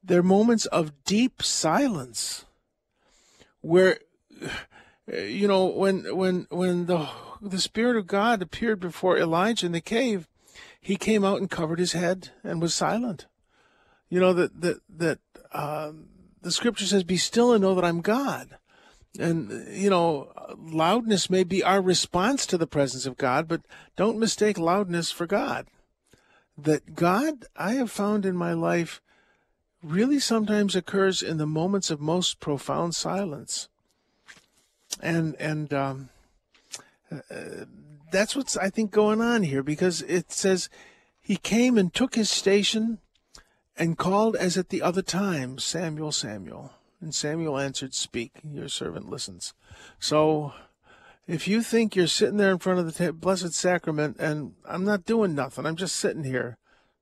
[0.00, 2.44] They're moments of deep silence
[3.62, 3.98] where,
[5.12, 7.08] you know, when, when, when the
[7.40, 10.28] the Spirit of God appeared before Elijah in the cave,
[10.80, 13.26] he came out and covered his head and was silent.
[14.08, 15.18] You know that that that
[15.52, 16.10] um,
[16.40, 18.56] the Scripture says, "Be still and know that I'm God."
[19.18, 23.62] And you know, loudness may be our response to the presence of God, but
[23.96, 25.66] don't mistake loudness for God.
[26.56, 29.00] That God, I have found in my life,
[29.82, 33.68] really sometimes occurs in the moments of most profound silence.
[35.00, 36.08] And and um,
[38.10, 40.68] that's what's I think going on here because it says
[41.20, 42.98] he came and took his station
[43.76, 46.72] and called as at the other time, Samuel, Samuel.
[47.02, 49.54] And Samuel answered, Speak, your servant listens.
[49.98, 50.52] So
[51.26, 55.04] if you think you're sitting there in front of the Blessed Sacrament and I'm not
[55.04, 56.58] doing nothing, I'm just sitting here,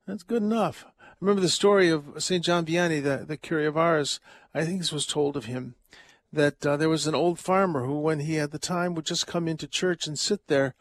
[0.07, 0.87] that's good enough.
[0.99, 2.43] I remember the story of St.
[2.43, 4.21] John Vianney, the, the curé of Ars.
[4.55, 5.75] I think this was told of him
[6.33, 9.27] that uh, there was an old farmer who, when he had the time, would just
[9.27, 10.75] come into church and sit there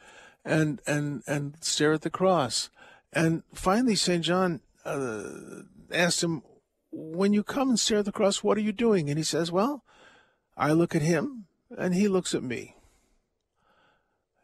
[0.46, 2.70] and and and stare at the cross.
[3.12, 4.24] And finally, St.
[4.24, 5.24] John uh,
[5.92, 6.44] asked him,
[6.92, 9.10] When you come and stare at the cross, what are you doing?
[9.10, 9.84] And he says, Well,
[10.58, 11.46] I look at him
[11.78, 12.76] and he looks at me.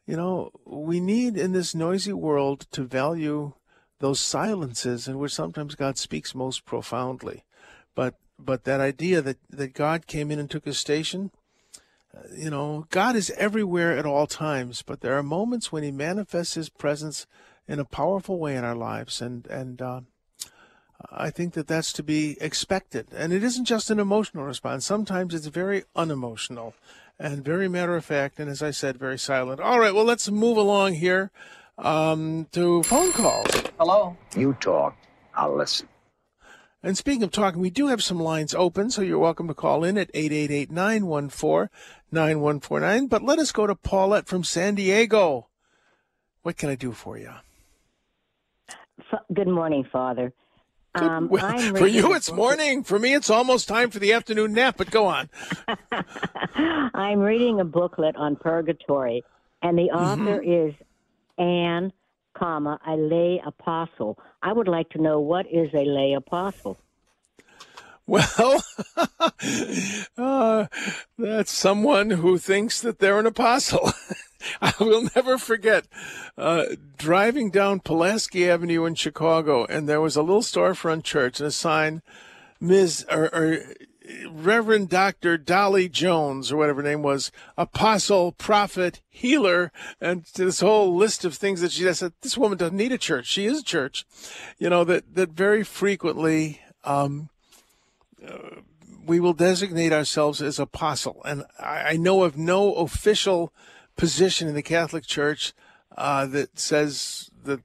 [0.05, 3.53] You know, we need in this noisy world to value
[3.99, 7.43] those silences in which sometimes God speaks most profoundly.
[7.95, 11.31] But but that idea that, that God came in and took his station,
[12.15, 15.91] uh, you know, God is everywhere at all times, but there are moments when he
[15.91, 17.27] manifests his presence
[17.67, 19.21] in a powerful way in our lives.
[19.21, 20.01] And, and, uh,
[21.11, 23.07] I think that that's to be expected.
[23.15, 24.85] And it isn't just an emotional response.
[24.85, 26.73] Sometimes it's very unemotional
[27.19, 28.39] and very matter of fact.
[28.39, 29.61] And as I said, very silent.
[29.61, 29.93] All right.
[29.93, 31.31] Well, let's move along here
[31.77, 33.49] um, to phone calls.
[33.77, 34.17] Hello.
[34.35, 34.97] You talk.
[35.35, 35.87] I'll listen.
[36.81, 39.83] And speaking of talking, we do have some lines open, so you're welcome to call
[39.83, 43.09] in at 888-914-9149.
[43.09, 45.47] But let us go to Paulette from San Diego.
[46.43, 47.31] What can I do for you?
[49.33, 50.31] Good morning, Father.
[50.95, 52.83] Um, well, for you, it's morning.
[52.83, 55.29] For me, it's almost time for the afternoon nap, but go on.
[56.93, 59.23] I'm reading a booklet on purgatory,
[59.61, 60.69] and the author mm-hmm.
[60.69, 60.73] is
[61.37, 61.91] Anne
[62.35, 64.19] comma, a lay apostle.
[64.41, 66.77] I would like to know what is a lay apostle?
[68.07, 68.63] Well,
[70.17, 70.67] uh,
[71.17, 73.91] that's someone who thinks that they're an apostle.
[74.61, 75.87] I will never forget
[76.37, 76.65] uh,
[76.97, 81.51] driving down Pulaski Avenue in Chicago, and there was a little storefront church and a
[81.51, 82.01] sign,
[82.59, 83.05] Ms.
[83.09, 83.59] or, or
[84.29, 85.37] Reverend Dr.
[85.37, 91.35] Dolly Jones, or whatever her name was, apostle, prophet, healer, and this whole list of
[91.35, 93.27] things that she said, this woman doesn't need a church.
[93.27, 94.05] She is a church.
[94.57, 97.29] You know, that, that very frequently, um,
[98.25, 98.61] uh,
[99.05, 101.21] we will designate ourselves as apostle.
[101.25, 103.53] And I, I, know of no official
[103.95, 105.53] position in the Catholic Church
[105.97, 107.61] uh, that says that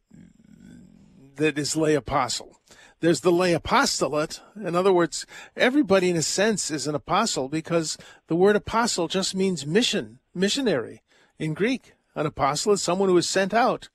[1.37, 2.61] that is lay apostle.
[3.01, 4.41] There's the lay apostolate.
[4.57, 5.27] In other words,
[5.57, 11.03] everybody in a sense is an apostle because the word apostle just means mission, missionary
[11.39, 11.95] in Greek.
[12.15, 13.89] An apostle is someone who is sent out.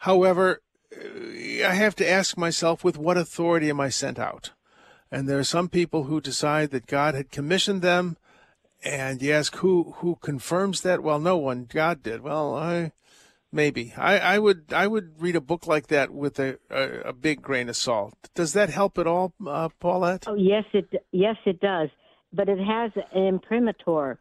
[0.00, 0.60] However,
[0.94, 4.52] I have to ask myself, with what authority am I sent out?
[5.10, 8.16] And there are some people who decide that God had commissioned them,
[8.82, 11.02] and you ask who who confirms that?
[11.02, 11.66] Well, no one.
[11.70, 12.22] God did.
[12.22, 12.92] Well, I
[13.52, 17.12] Maybe I, I would I would read a book like that with a, a, a
[17.12, 18.14] big grain of salt.
[18.34, 20.28] Does that help at all, uh, Paulette?
[20.28, 21.88] Oh yes, it yes it does.
[22.32, 24.20] But it has an imprimatur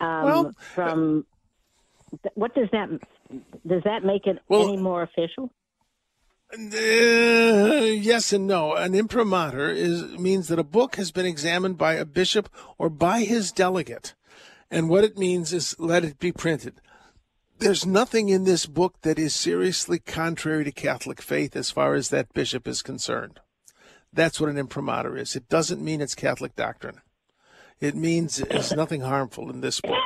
[0.00, 1.26] um, well, from.
[2.24, 2.88] Uh, what does that
[3.66, 5.50] does that make it well, any more official?
[6.52, 8.74] Uh, yes and no.
[8.74, 12.48] An imprimatur is means that a book has been examined by a bishop
[12.78, 14.14] or by his delegate,
[14.70, 16.74] and what it means is let it be printed
[17.62, 22.08] there's nothing in this book that is seriously contrary to Catholic faith as far as
[22.08, 23.38] that bishop is concerned.
[24.12, 25.36] That's what an imprimatur is.
[25.36, 27.00] It doesn't mean it's Catholic doctrine.
[27.80, 29.96] It means there's nothing harmful in this book.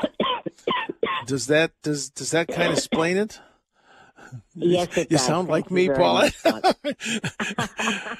[1.27, 3.41] Does that does does that kind of explain it?
[4.55, 5.27] Yes, it You does.
[5.27, 6.31] sound Thank like you me, very Paula.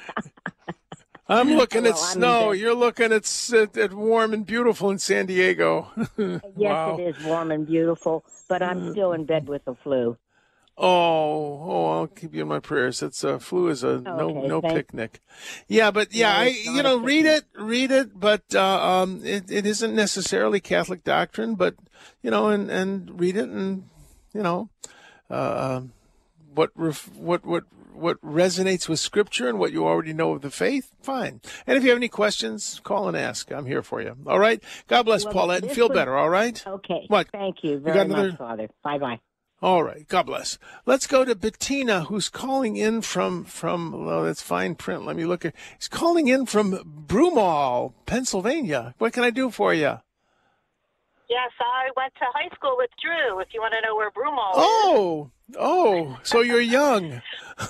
[1.29, 2.51] I'm looking at Well, I'm snow.
[2.51, 5.87] in- You're looking at, at at warm and beautiful in San Diego.
[6.17, 6.97] Yes, wow.
[6.97, 10.17] It is warm and beautiful, but I'm still in bed with the flu.
[10.79, 13.01] Oh, oh, I'll keep you in my prayers.
[13.03, 15.21] It's uh, flu is a no Okay, no thank- picnic.
[15.67, 18.61] Yeah, but yeah, No, I you know read it, read it, but uh,
[19.03, 21.75] um, it, it isn't necessarily Catholic doctrine, but
[22.21, 23.89] you know, and and read it, and
[24.33, 24.69] you know,
[25.31, 25.81] uh,
[26.57, 30.51] what ref, what what what resonates with Scripture and what you already know of the
[30.51, 30.91] faith.
[31.01, 31.41] Fine.
[31.65, 33.51] And if you have any questions, call and ask.
[33.51, 34.15] I'm here for you.
[34.27, 34.61] All right.
[34.87, 36.15] God bless Well, Paulette, and feel was- better.
[36.15, 36.61] All right.
[36.67, 37.05] Okay.
[37.07, 37.27] What?
[37.31, 38.69] Thank you very another- much, Father.
[38.83, 39.19] Bye bye.
[39.59, 40.59] All right, God bless.
[40.85, 43.91] Let's go to Bettina, who's calling in from from.
[43.95, 45.03] Oh, that's fine print.
[45.03, 45.55] Let me look at.
[45.79, 48.93] He's calling in from Broomall, Pennsylvania.
[48.99, 49.97] What can I do for you?
[51.29, 53.39] Yes, I went to high school with Drew.
[53.39, 54.55] If you want to know where Broomall is.
[54.57, 57.21] Oh, oh, so you're young.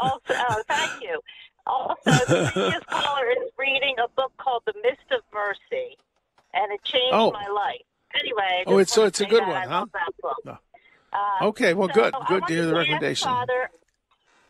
[0.00, 1.20] Also, oh, thank you.
[1.66, 5.96] Also, the previous caller is reading a book called The Mist of Mercy,
[6.52, 7.30] and it changed Oh.
[7.30, 7.80] my life.
[8.18, 9.80] Anyway, Oh, it's- so it's a good one, huh?
[9.80, 10.38] love that book.
[10.44, 10.58] No.
[11.12, 13.28] Uh, Okay, well, so good, I good to hear the recommendation.
[13.28, 13.70] Father,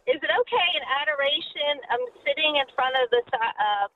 [0.07, 1.81] is it okay in adoration?
[1.91, 3.89] I'm sitting in front of the uh,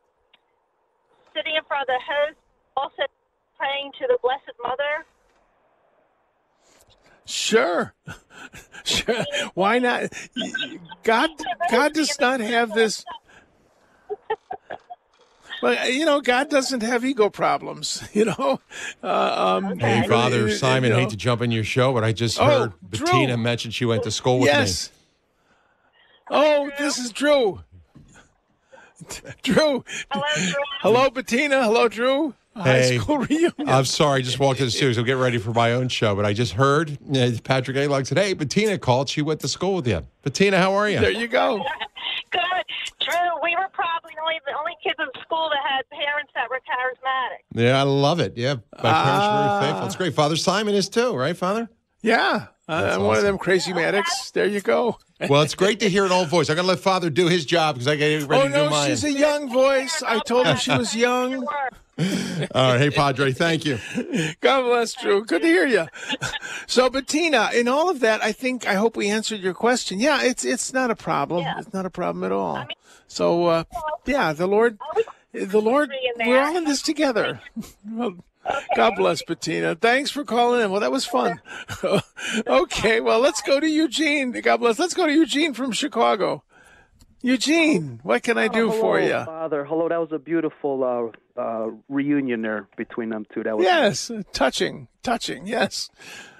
[1.34, 2.36] sitting in front of the host,
[2.76, 3.02] also
[3.58, 5.04] praying to the Blessed Mother.
[7.24, 7.94] Sure,
[8.84, 9.24] sure.
[9.54, 10.04] Why not?
[11.02, 11.28] God,
[11.70, 13.04] God does not have this.
[15.60, 18.08] Well, you know, God doesn't have ego problems.
[18.14, 18.60] You know.
[19.02, 20.98] Uh, um, Hey, really, Father you Simon, know.
[21.00, 23.06] hate to jump in your show, but I just Oh, heard Drew.
[23.06, 24.92] Bettina mention she went to school with Yes.
[26.30, 27.60] Oh, this is Drew.
[29.42, 29.84] Drew.
[30.12, 30.54] Hello, Drew.
[30.80, 31.64] Hello, Bettina.
[31.64, 32.34] Hello, Drew.
[32.62, 32.96] Hey.
[32.96, 33.52] High school reunion.
[33.66, 34.92] I'm sorry, I just walked in the studio.
[34.92, 36.14] So get ready for my own show.
[36.14, 39.08] But I just heard uh, Patrick Alog said, "Hey, Bettina called.
[39.08, 40.98] She went to school with you." Bettina, how are you?
[41.00, 41.58] there you go.
[42.30, 42.40] Good.
[43.00, 46.58] Drew, we were probably only the only kids in school that had parents that were
[46.58, 47.38] charismatic.
[47.54, 48.34] Yeah, I love it.
[48.36, 49.60] Yeah, my parents are Ah.
[49.60, 49.86] very faithful.
[49.86, 50.14] It's great.
[50.14, 51.70] Father Simon is too, right, Father?
[52.02, 52.46] Yeah.
[52.68, 54.30] Uh, That's I'm one of them crazy matics.
[54.32, 54.98] There you go.
[55.28, 56.48] Well, it's great to hear an old voice.
[56.48, 58.70] I'm gonna let Father do his job because I get ready Oh, to do no,
[58.70, 58.88] mine.
[58.90, 60.00] she's a young voice.
[60.06, 61.44] I told her she was young.
[61.98, 62.08] Your
[62.40, 62.50] work.
[62.54, 63.78] All right, hey Padre, thank you.
[64.40, 65.24] God bless Drew.
[65.24, 65.86] Good to hear you.
[66.66, 70.00] So, Bettina, in all of that, I think I hope we answered your question.
[70.00, 71.40] Yeah, it's it's not a problem.
[71.42, 71.58] Yeah.
[71.58, 72.66] It's not a problem at all.
[73.06, 73.64] So, uh,
[74.04, 74.78] yeah, the Lord,
[75.32, 77.40] the Lord, we're all in this together.
[77.90, 78.16] Well,
[78.76, 79.74] God bless Bettina.
[79.74, 80.70] Thanks for calling in.
[80.70, 81.40] Well, that was fun.
[82.46, 84.32] okay, well, let's go to Eugene.
[84.32, 84.78] God bless.
[84.78, 86.42] Let's go to Eugene from Chicago.
[87.20, 89.24] Eugene, what can I do for Hello, you?
[89.24, 89.64] Father.
[89.64, 89.88] Hello.
[89.88, 93.42] That was a beautiful uh, uh, reunion there between them two.
[93.42, 95.46] That was Yes, touching, touching.
[95.46, 95.90] Yes.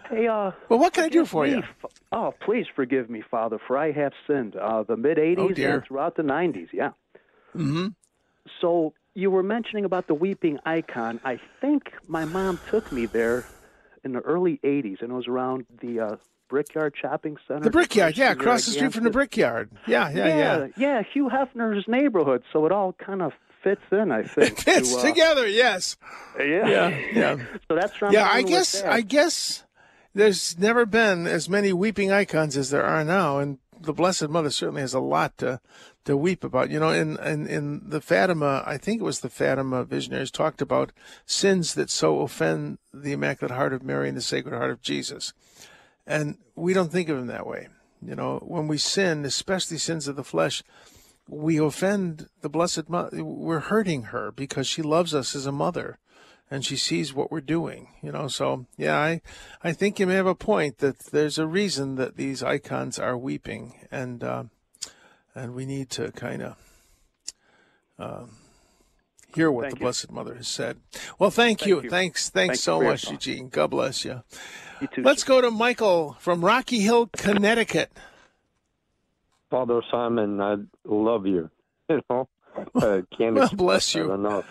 [0.08, 1.62] Hey, uh, Well, what can I do for me, you?
[2.12, 4.54] Oh, please forgive me, Father, for I have sinned.
[4.56, 6.68] Uh, the mid '80s Oh, and throughout the '90s.
[6.72, 6.90] Yeah.
[7.56, 7.88] Mm-hmm.
[8.60, 11.20] So you were mentioning about the weeping icon.
[11.24, 13.44] I think my mom took me there
[14.04, 16.16] in the early '80s, and it was around the uh,
[16.49, 17.64] Brickyard Shopping Center.
[17.64, 19.11] The Brickyard, yeah, across the street from the.
[19.11, 19.70] Brickyard.
[19.86, 20.36] Yeah, yeah, yeah.
[20.36, 22.42] yeah, yeah, Hugh Hefner's neighborhood.
[22.53, 23.32] So it all kind of
[23.62, 24.11] fits in.
[24.12, 24.59] I It think.
[24.61, 25.96] fits to, uh, together, yes.
[26.38, 26.68] Yeah.
[26.68, 27.36] Yeah, yeah.
[27.68, 28.82] So that's where I'm Yeah, I guess.
[28.82, 29.64] I guess
[30.14, 34.51] there's never been as many weeping icons as there are now, and the Blessed Mother
[34.51, 35.61] certainly has a lot to
[36.05, 36.70] to weep about.
[36.70, 40.62] You know, in in, in the Fatima, I think it was the Fatima visionaries talked
[40.62, 40.92] about
[41.26, 45.32] sins that so offend the Immaculate Heart of Mary and the Sacred Heart of Jesus,
[46.09, 47.68] and we don't think of him that way.
[48.04, 50.62] You know, when we sin, especially sins of the flesh,
[51.28, 53.22] we offend the Blessed Mother.
[53.22, 55.98] We're hurting her because she loves us as a mother
[56.50, 58.28] and she sees what we're doing, you know.
[58.28, 59.20] So, yeah, I,
[59.62, 63.18] I think you may have a point that there's a reason that these icons are
[63.18, 64.44] weeping, and uh,
[65.34, 66.56] and we need to kind of
[67.98, 68.30] um,
[69.34, 69.84] hear what Thank the you.
[69.84, 70.78] Blessed Mother has said.
[71.18, 71.82] Well, thank, you.
[71.82, 71.90] you.
[71.90, 73.11] Thanks, thanks Thank so much.
[73.11, 73.50] Eugene.
[73.50, 74.22] God bless you.
[74.80, 75.28] You too, Let's sir.
[75.28, 77.90] go to Michael from Rocky Hill, Connecticut.
[79.50, 81.50] Father Simon, I love you.
[81.90, 82.28] You know,
[82.74, 84.12] uh, can't Well, express bless you.
[84.12, 84.44] enough.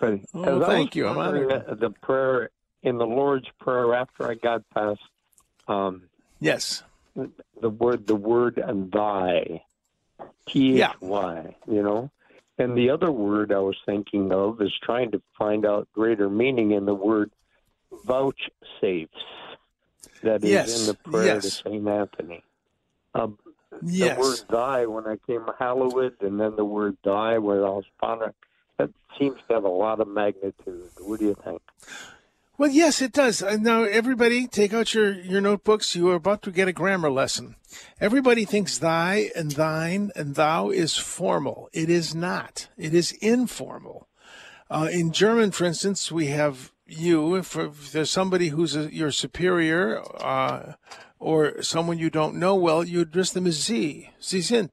[0.00, 1.08] But Oh, thank you.
[1.08, 1.66] I'm pondering honored.
[1.80, 2.50] The, the prayer
[2.82, 5.00] in the Lord's prayer after I got past
[5.66, 6.02] um,
[6.40, 6.82] Yes.
[7.14, 9.62] the word, the word and thy,
[10.46, 11.56] T H Y.
[11.66, 12.10] You know,
[12.58, 16.72] and the other word I was thinking of is trying to find out greater meaning
[16.72, 17.30] in the word
[18.04, 19.08] vouchsafes.
[20.22, 21.42] that is Yes, in the prayer yes.
[21.44, 22.42] to Saint Anthony.
[23.14, 23.38] Um,
[23.82, 24.16] Yes.
[24.16, 27.84] The word "thy" when I came hallowed, and then the word "thy" where I was
[28.00, 28.34] pondering.
[28.78, 30.90] That seems to have a lot of magnitude.
[30.98, 31.62] What do you think?
[32.58, 33.42] Well, yes, it does.
[33.42, 35.94] Uh, Now, everybody, take out your, your notebooks.
[35.94, 37.54] You are about to get a grammar lesson.
[38.00, 41.70] Everybody thinks thy and thine and thou is formal.
[41.72, 42.68] It is not.
[42.76, 44.08] It is informal.
[44.68, 47.36] Uh, in German, for instance, we have you.
[47.36, 50.74] If, if there's somebody who's a, your superior uh,
[51.18, 54.70] or someone you don't know well, you address them as sie, sie sind.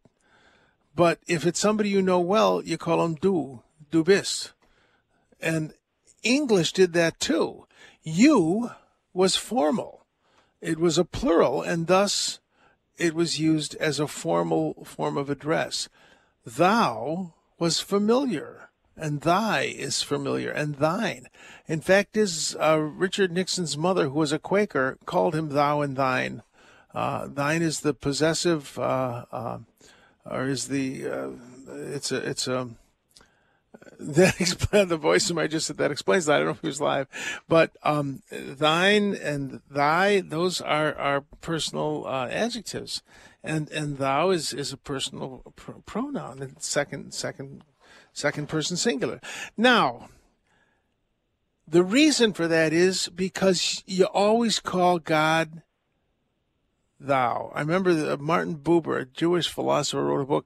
[0.95, 3.61] But if it's somebody you know well, you call them du,
[3.91, 4.53] du bist.
[5.39, 5.74] And
[6.24, 7.68] English did that too.
[8.01, 8.72] You
[9.13, 10.05] was formal.
[10.61, 12.39] It was a plural, and thus
[12.97, 15.88] it was used as a formal form of address.
[16.45, 18.66] Thou was familiar,
[18.98, 21.28] and thy is familiar, and thine.
[21.68, 25.95] In fact, is uh, Richard Nixon's mother, who was a Quaker, called him thou and
[25.95, 26.43] thine.
[26.93, 29.60] Uh, thine is the possessive, uh, uh,
[30.26, 31.30] or is the uh,
[31.70, 32.70] it's a it's a
[34.00, 36.36] that explains the voice of my just said that explains that.
[36.36, 37.08] I don't know if he was live,
[37.48, 43.04] but um, thine and thy those are are personal uh, adjectives,
[43.43, 47.64] and and thou is is a personal pr- pronoun, and second second
[48.18, 49.22] second person singular.
[49.55, 50.09] Now.
[51.70, 55.63] The reason for that is because you always call God
[56.97, 57.51] thou.
[57.53, 60.45] I remember that Martin Buber, a Jewish philosopher, wrote a book,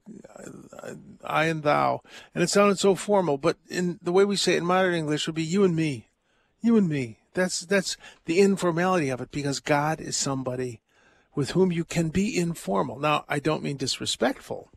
[0.81, 0.93] uh,
[1.23, 2.01] I and thou,
[2.33, 3.37] and it sounded so formal.
[3.37, 6.09] But in the way we say it in modern English, would be you and me,
[6.61, 7.19] you and me.
[7.35, 10.81] That's that's the informality of it, because God is somebody
[11.35, 12.97] with whom you can be informal.
[12.97, 14.71] Now, I don't mean disrespectful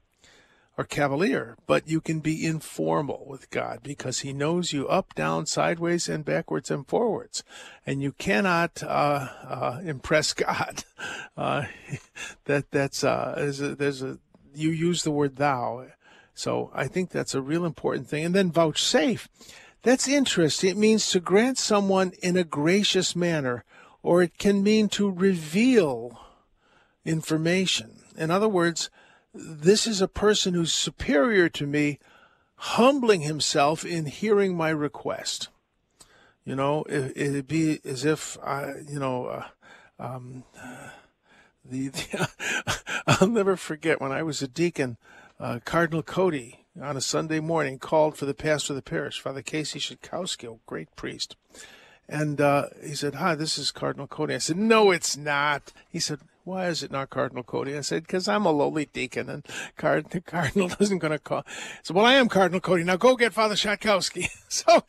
[0.77, 5.47] or cavalier, but you can be informal with God because He knows you up, down,
[5.47, 7.45] sideways, and backwards and forwards,
[7.87, 10.85] and you cannot uh, uh, impress God.
[11.37, 11.65] Uh,
[12.47, 14.19] that that's uh, there's a, there's a
[14.55, 15.87] you use the word thou,
[16.35, 18.25] so I think that's a real important thing.
[18.25, 19.29] And then vouchsafe,
[19.83, 20.71] that's interesting.
[20.71, 23.65] It means to grant someone in a gracious manner,
[24.03, 26.19] or it can mean to reveal
[27.05, 28.01] information.
[28.17, 28.91] In other words,
[29.35, 31.99] this is a person who's superior to me,
[32.57, 35.49] humbling himself in hearing my request.
[36.45, 39.45] You know, it, it'd be as if I, you know, uh,
[39.99, 40.45] um,
[41.65, 42.29] the, the
[43.07, 44.99] I'll never forget when I was a deacon,
[45.41, 49.43] uh, Cardinal Cody on a Sunday morning called for the pastor of the parish, Father
[49.43, 51.37] Casey Shikowski, a great priest.
[52.09, 54.35] And uh, he said, Hi, this is Cardinal Cody.
[54.35, 55.73] I said, No, it's not.
[55.89, 57.75] He said, Why is it not Cardinal Cody?
[57.75, 61.45] I said, Because I'm a lowly deacon and Card- the Cardinal isn't going to call.
[61.83, 62.85] Said, Well, I am Cardinal Cody.
[62.85, 64.29] Now go get Father Shatkowski.
[64.49, 64.85] so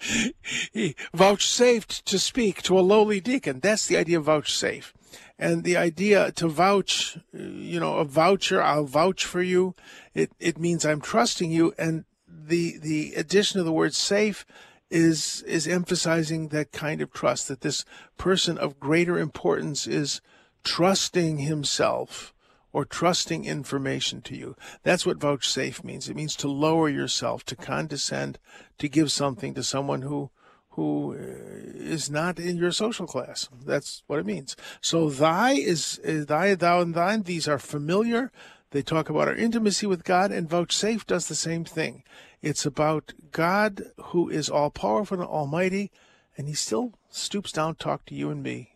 [0.74, 3.62] he vouchsafed to speak to a lowly deacon.
[3.62, 4.94] That's the idea of vouchsafe.
[5.40, 9.76] And the idea to vouch, uh, you know, a voucher, I'll vouch for you.
[10.14, 11.74] It, it means I'm trusting you.
[11.78, 14.46] And the, the addition of the word safe
[14.92, 17.86] is is emphasizing that kind of trust that this
[18.18, 20.22] person of greater importance is
[20.66, 22.34] trusting himself
[22.74, 24.58] or trusting information to you.
[24.84, 26.10] That's what vouchsafe means.
[26.10, 28.38] It means to lower yourself, to condescend,
[28.80, 30.32] to give something to someone who
[30.72, 33.48] who uh, not in your social class.
[33.66, 34.58] That's what it means.
[34.82, 37.24] So thy is, is thy, thou, and thine.
[37.24, 38.30] These are familiar.
[38.72, 42.04] They talk about our intimacy with God, and vouchsafe does the same thing.
[42.42, 45.94] It's about God who is all powerful and almighty,
[46.38, 48.75] and he still stoops down to talk to you and me.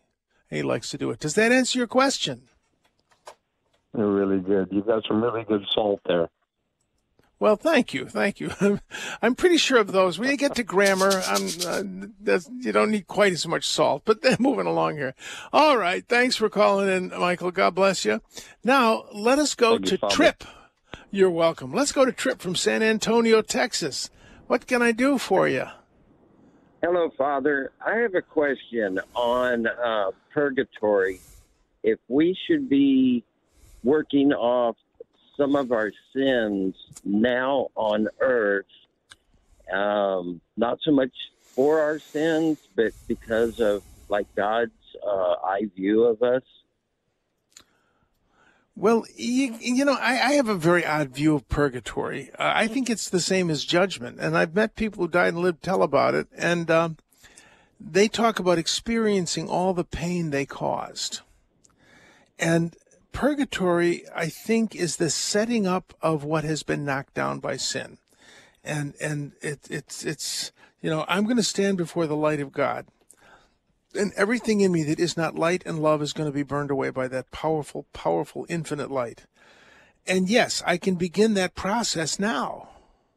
[0.50, 1.20] He likes to do it.
[1.20, 2.42] Does that answer your question?
[3.94, 4.68] They're really did.
[4.72, 6.28] You got some really good salt there.
[7.38, 8.50] Well, thank you, thank you.
[9.22, 10.18] I'm, pretty sure of those.
[10.18, 14.02] When you get to grammar, I'm, uh, you don't need quite as much salt.
[14.04, 15.14] But then moving along here.
[15.50, 17.50] All right, thanks for calling in, Michael.
[17.50, 18.20] God bless you.
[18.62, 20.14] Now let us go Thank to Father.
[20.14, 20.44] Trip.
[21.10, 21.72] You're welcome.
[21.72, 24.10] Let's go to Trip from San Antonio, Texas.
[24.46, 25.66] What can I do for you?
[26.82, 27.72] Hello, Father.
[27.84, 31.20] I have a question on uh, purgatory.
[31.82, 33.22] If we should be
[33.84, 34.76] working off
[35.36, 36.74] some of our sins
[37.04, 38.64] now on earth,
[39.70, 41.12] um, not so much
[41.54, 44.72] for our sins, but because of like God's
[45.06, 46.42] uh, eye view of us.
[48.76, 52.30] Well, you, you know, I, I have a very odd view of purgatory.
[52.38, 54.18] Uh, I think it's the same as judgment.
[54.20, 56.28] And I've met people who died and lived tell about it.
[56.36, 56.96] And um,
[57.78, 61.20] they talk about experiencing all the pain they caused.
[62.38, 62.74] And
[63.12, 67.98] purgatory, I think, is the setting up of what has been knocked down by sin.
[68.64, 72.52] And, and it, it's, it's, you know, I'm going to stand before the light of
[72.52, 72.86] God.
[73.94, 76.70] And everything in me that is not light and love is going to be burned
[76.70, 79.26] away by that powerful, powerful, infinite light.
[80.06, 82.68] And yes, I can begin that process now.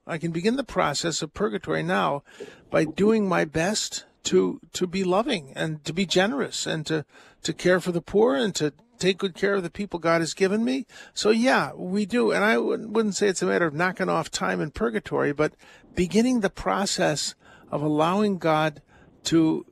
[0.06, 2.24] I can begin the process of purgatory now
[2.70, 7.06] by doing my best to to be loving and to be generous and to
[7.44, 10.34] to care for the poor and to take good care of the people God has
[10.34, 10.86] given me.
[11.14, 12.32] So yeah, we do.
[12.32, 15.54] And I wouldn't say it's a matter of knocking off time in purgatory, but
[15.94, 17.36] beginning the process
[17.70, 18.82] of allowing God
[19.26, 19.66] to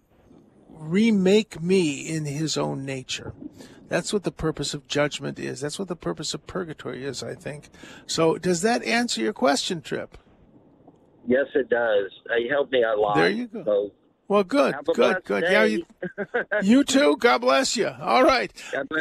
[0.81, 3.33] remake me in his own nature.
[3.87, 5.61] That's what the purpose of judgment is.
[5.61, 7.69] That's what the purpose of purgatory is, I think.
[8.05, 10.17] So, does that answer your question, Trip?
[11.27, 12.09] Yes, it does.
[12.29, 13.15] Uh, you helped me a lot.
[13.15, 13.63] There you go.
[13.63, 13.91] So
[14.27, 15.41] well, good, good, good.
[15.41, 15.51] Day.
[15.51, 15.85] Yeah, you,
[16.63, 17.17] you too.
[17.17, 17.89] God bless you.
[17.89, 18.49] All right,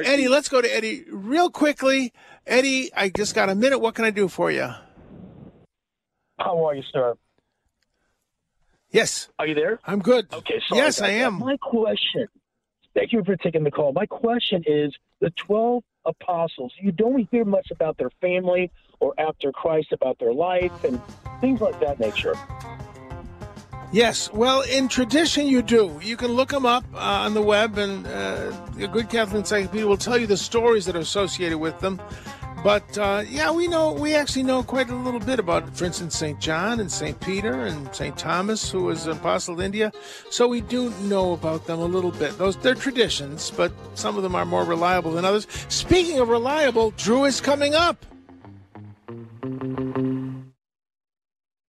[0.04, 0.24] Eddie.
[0.24, 0.28] You.
[0.28, 2.12] Let's go to Eddie real quickly.
[2.48, 3.78] Eddie, I just got a minute.
[3.78, 4.68] What can I do for you?
[6.40, 7.14] How are you, sir?
[8.90, 9.28] Yes.
[9.38, 9.78] Are you there?
[9.84, 10.26] I'm good.
[10.32, 10.60] Okay.
[10.72, 11.38] yes, I am.
[11.38, 12.26] My question.
[12.94, 13.92] Thank you for taking the call.
[13.92, 16.72] My question is: the twelve apostles.
[16.80, 21.00] You don't hear much about their family or after Christ about their life and
[21.40, 22.34] things like that nature.
[23.92, 25.98] Yes, well, in tradition, you do.
[26.00, 29.84] You can look them up uh, on the web, and uh, a good Catholic encyclopedia
[29.84, 32.00] will tell you the stories that are associated with them.
[32.62, 36.16] But uh, yeah, we know we actually know quite a little bit about, for instance,
[36.16, 39.90] Saint John and Saint Peter and Saint Thomas, who was an apostle of India.
[40.30, 42.36] So we do know about them a little bit.
[42.36, 45.46] Those they're traditions, but some of them are more reliable than others.
[45.68, 48.04] Speaking of reliable, Drew is coming up.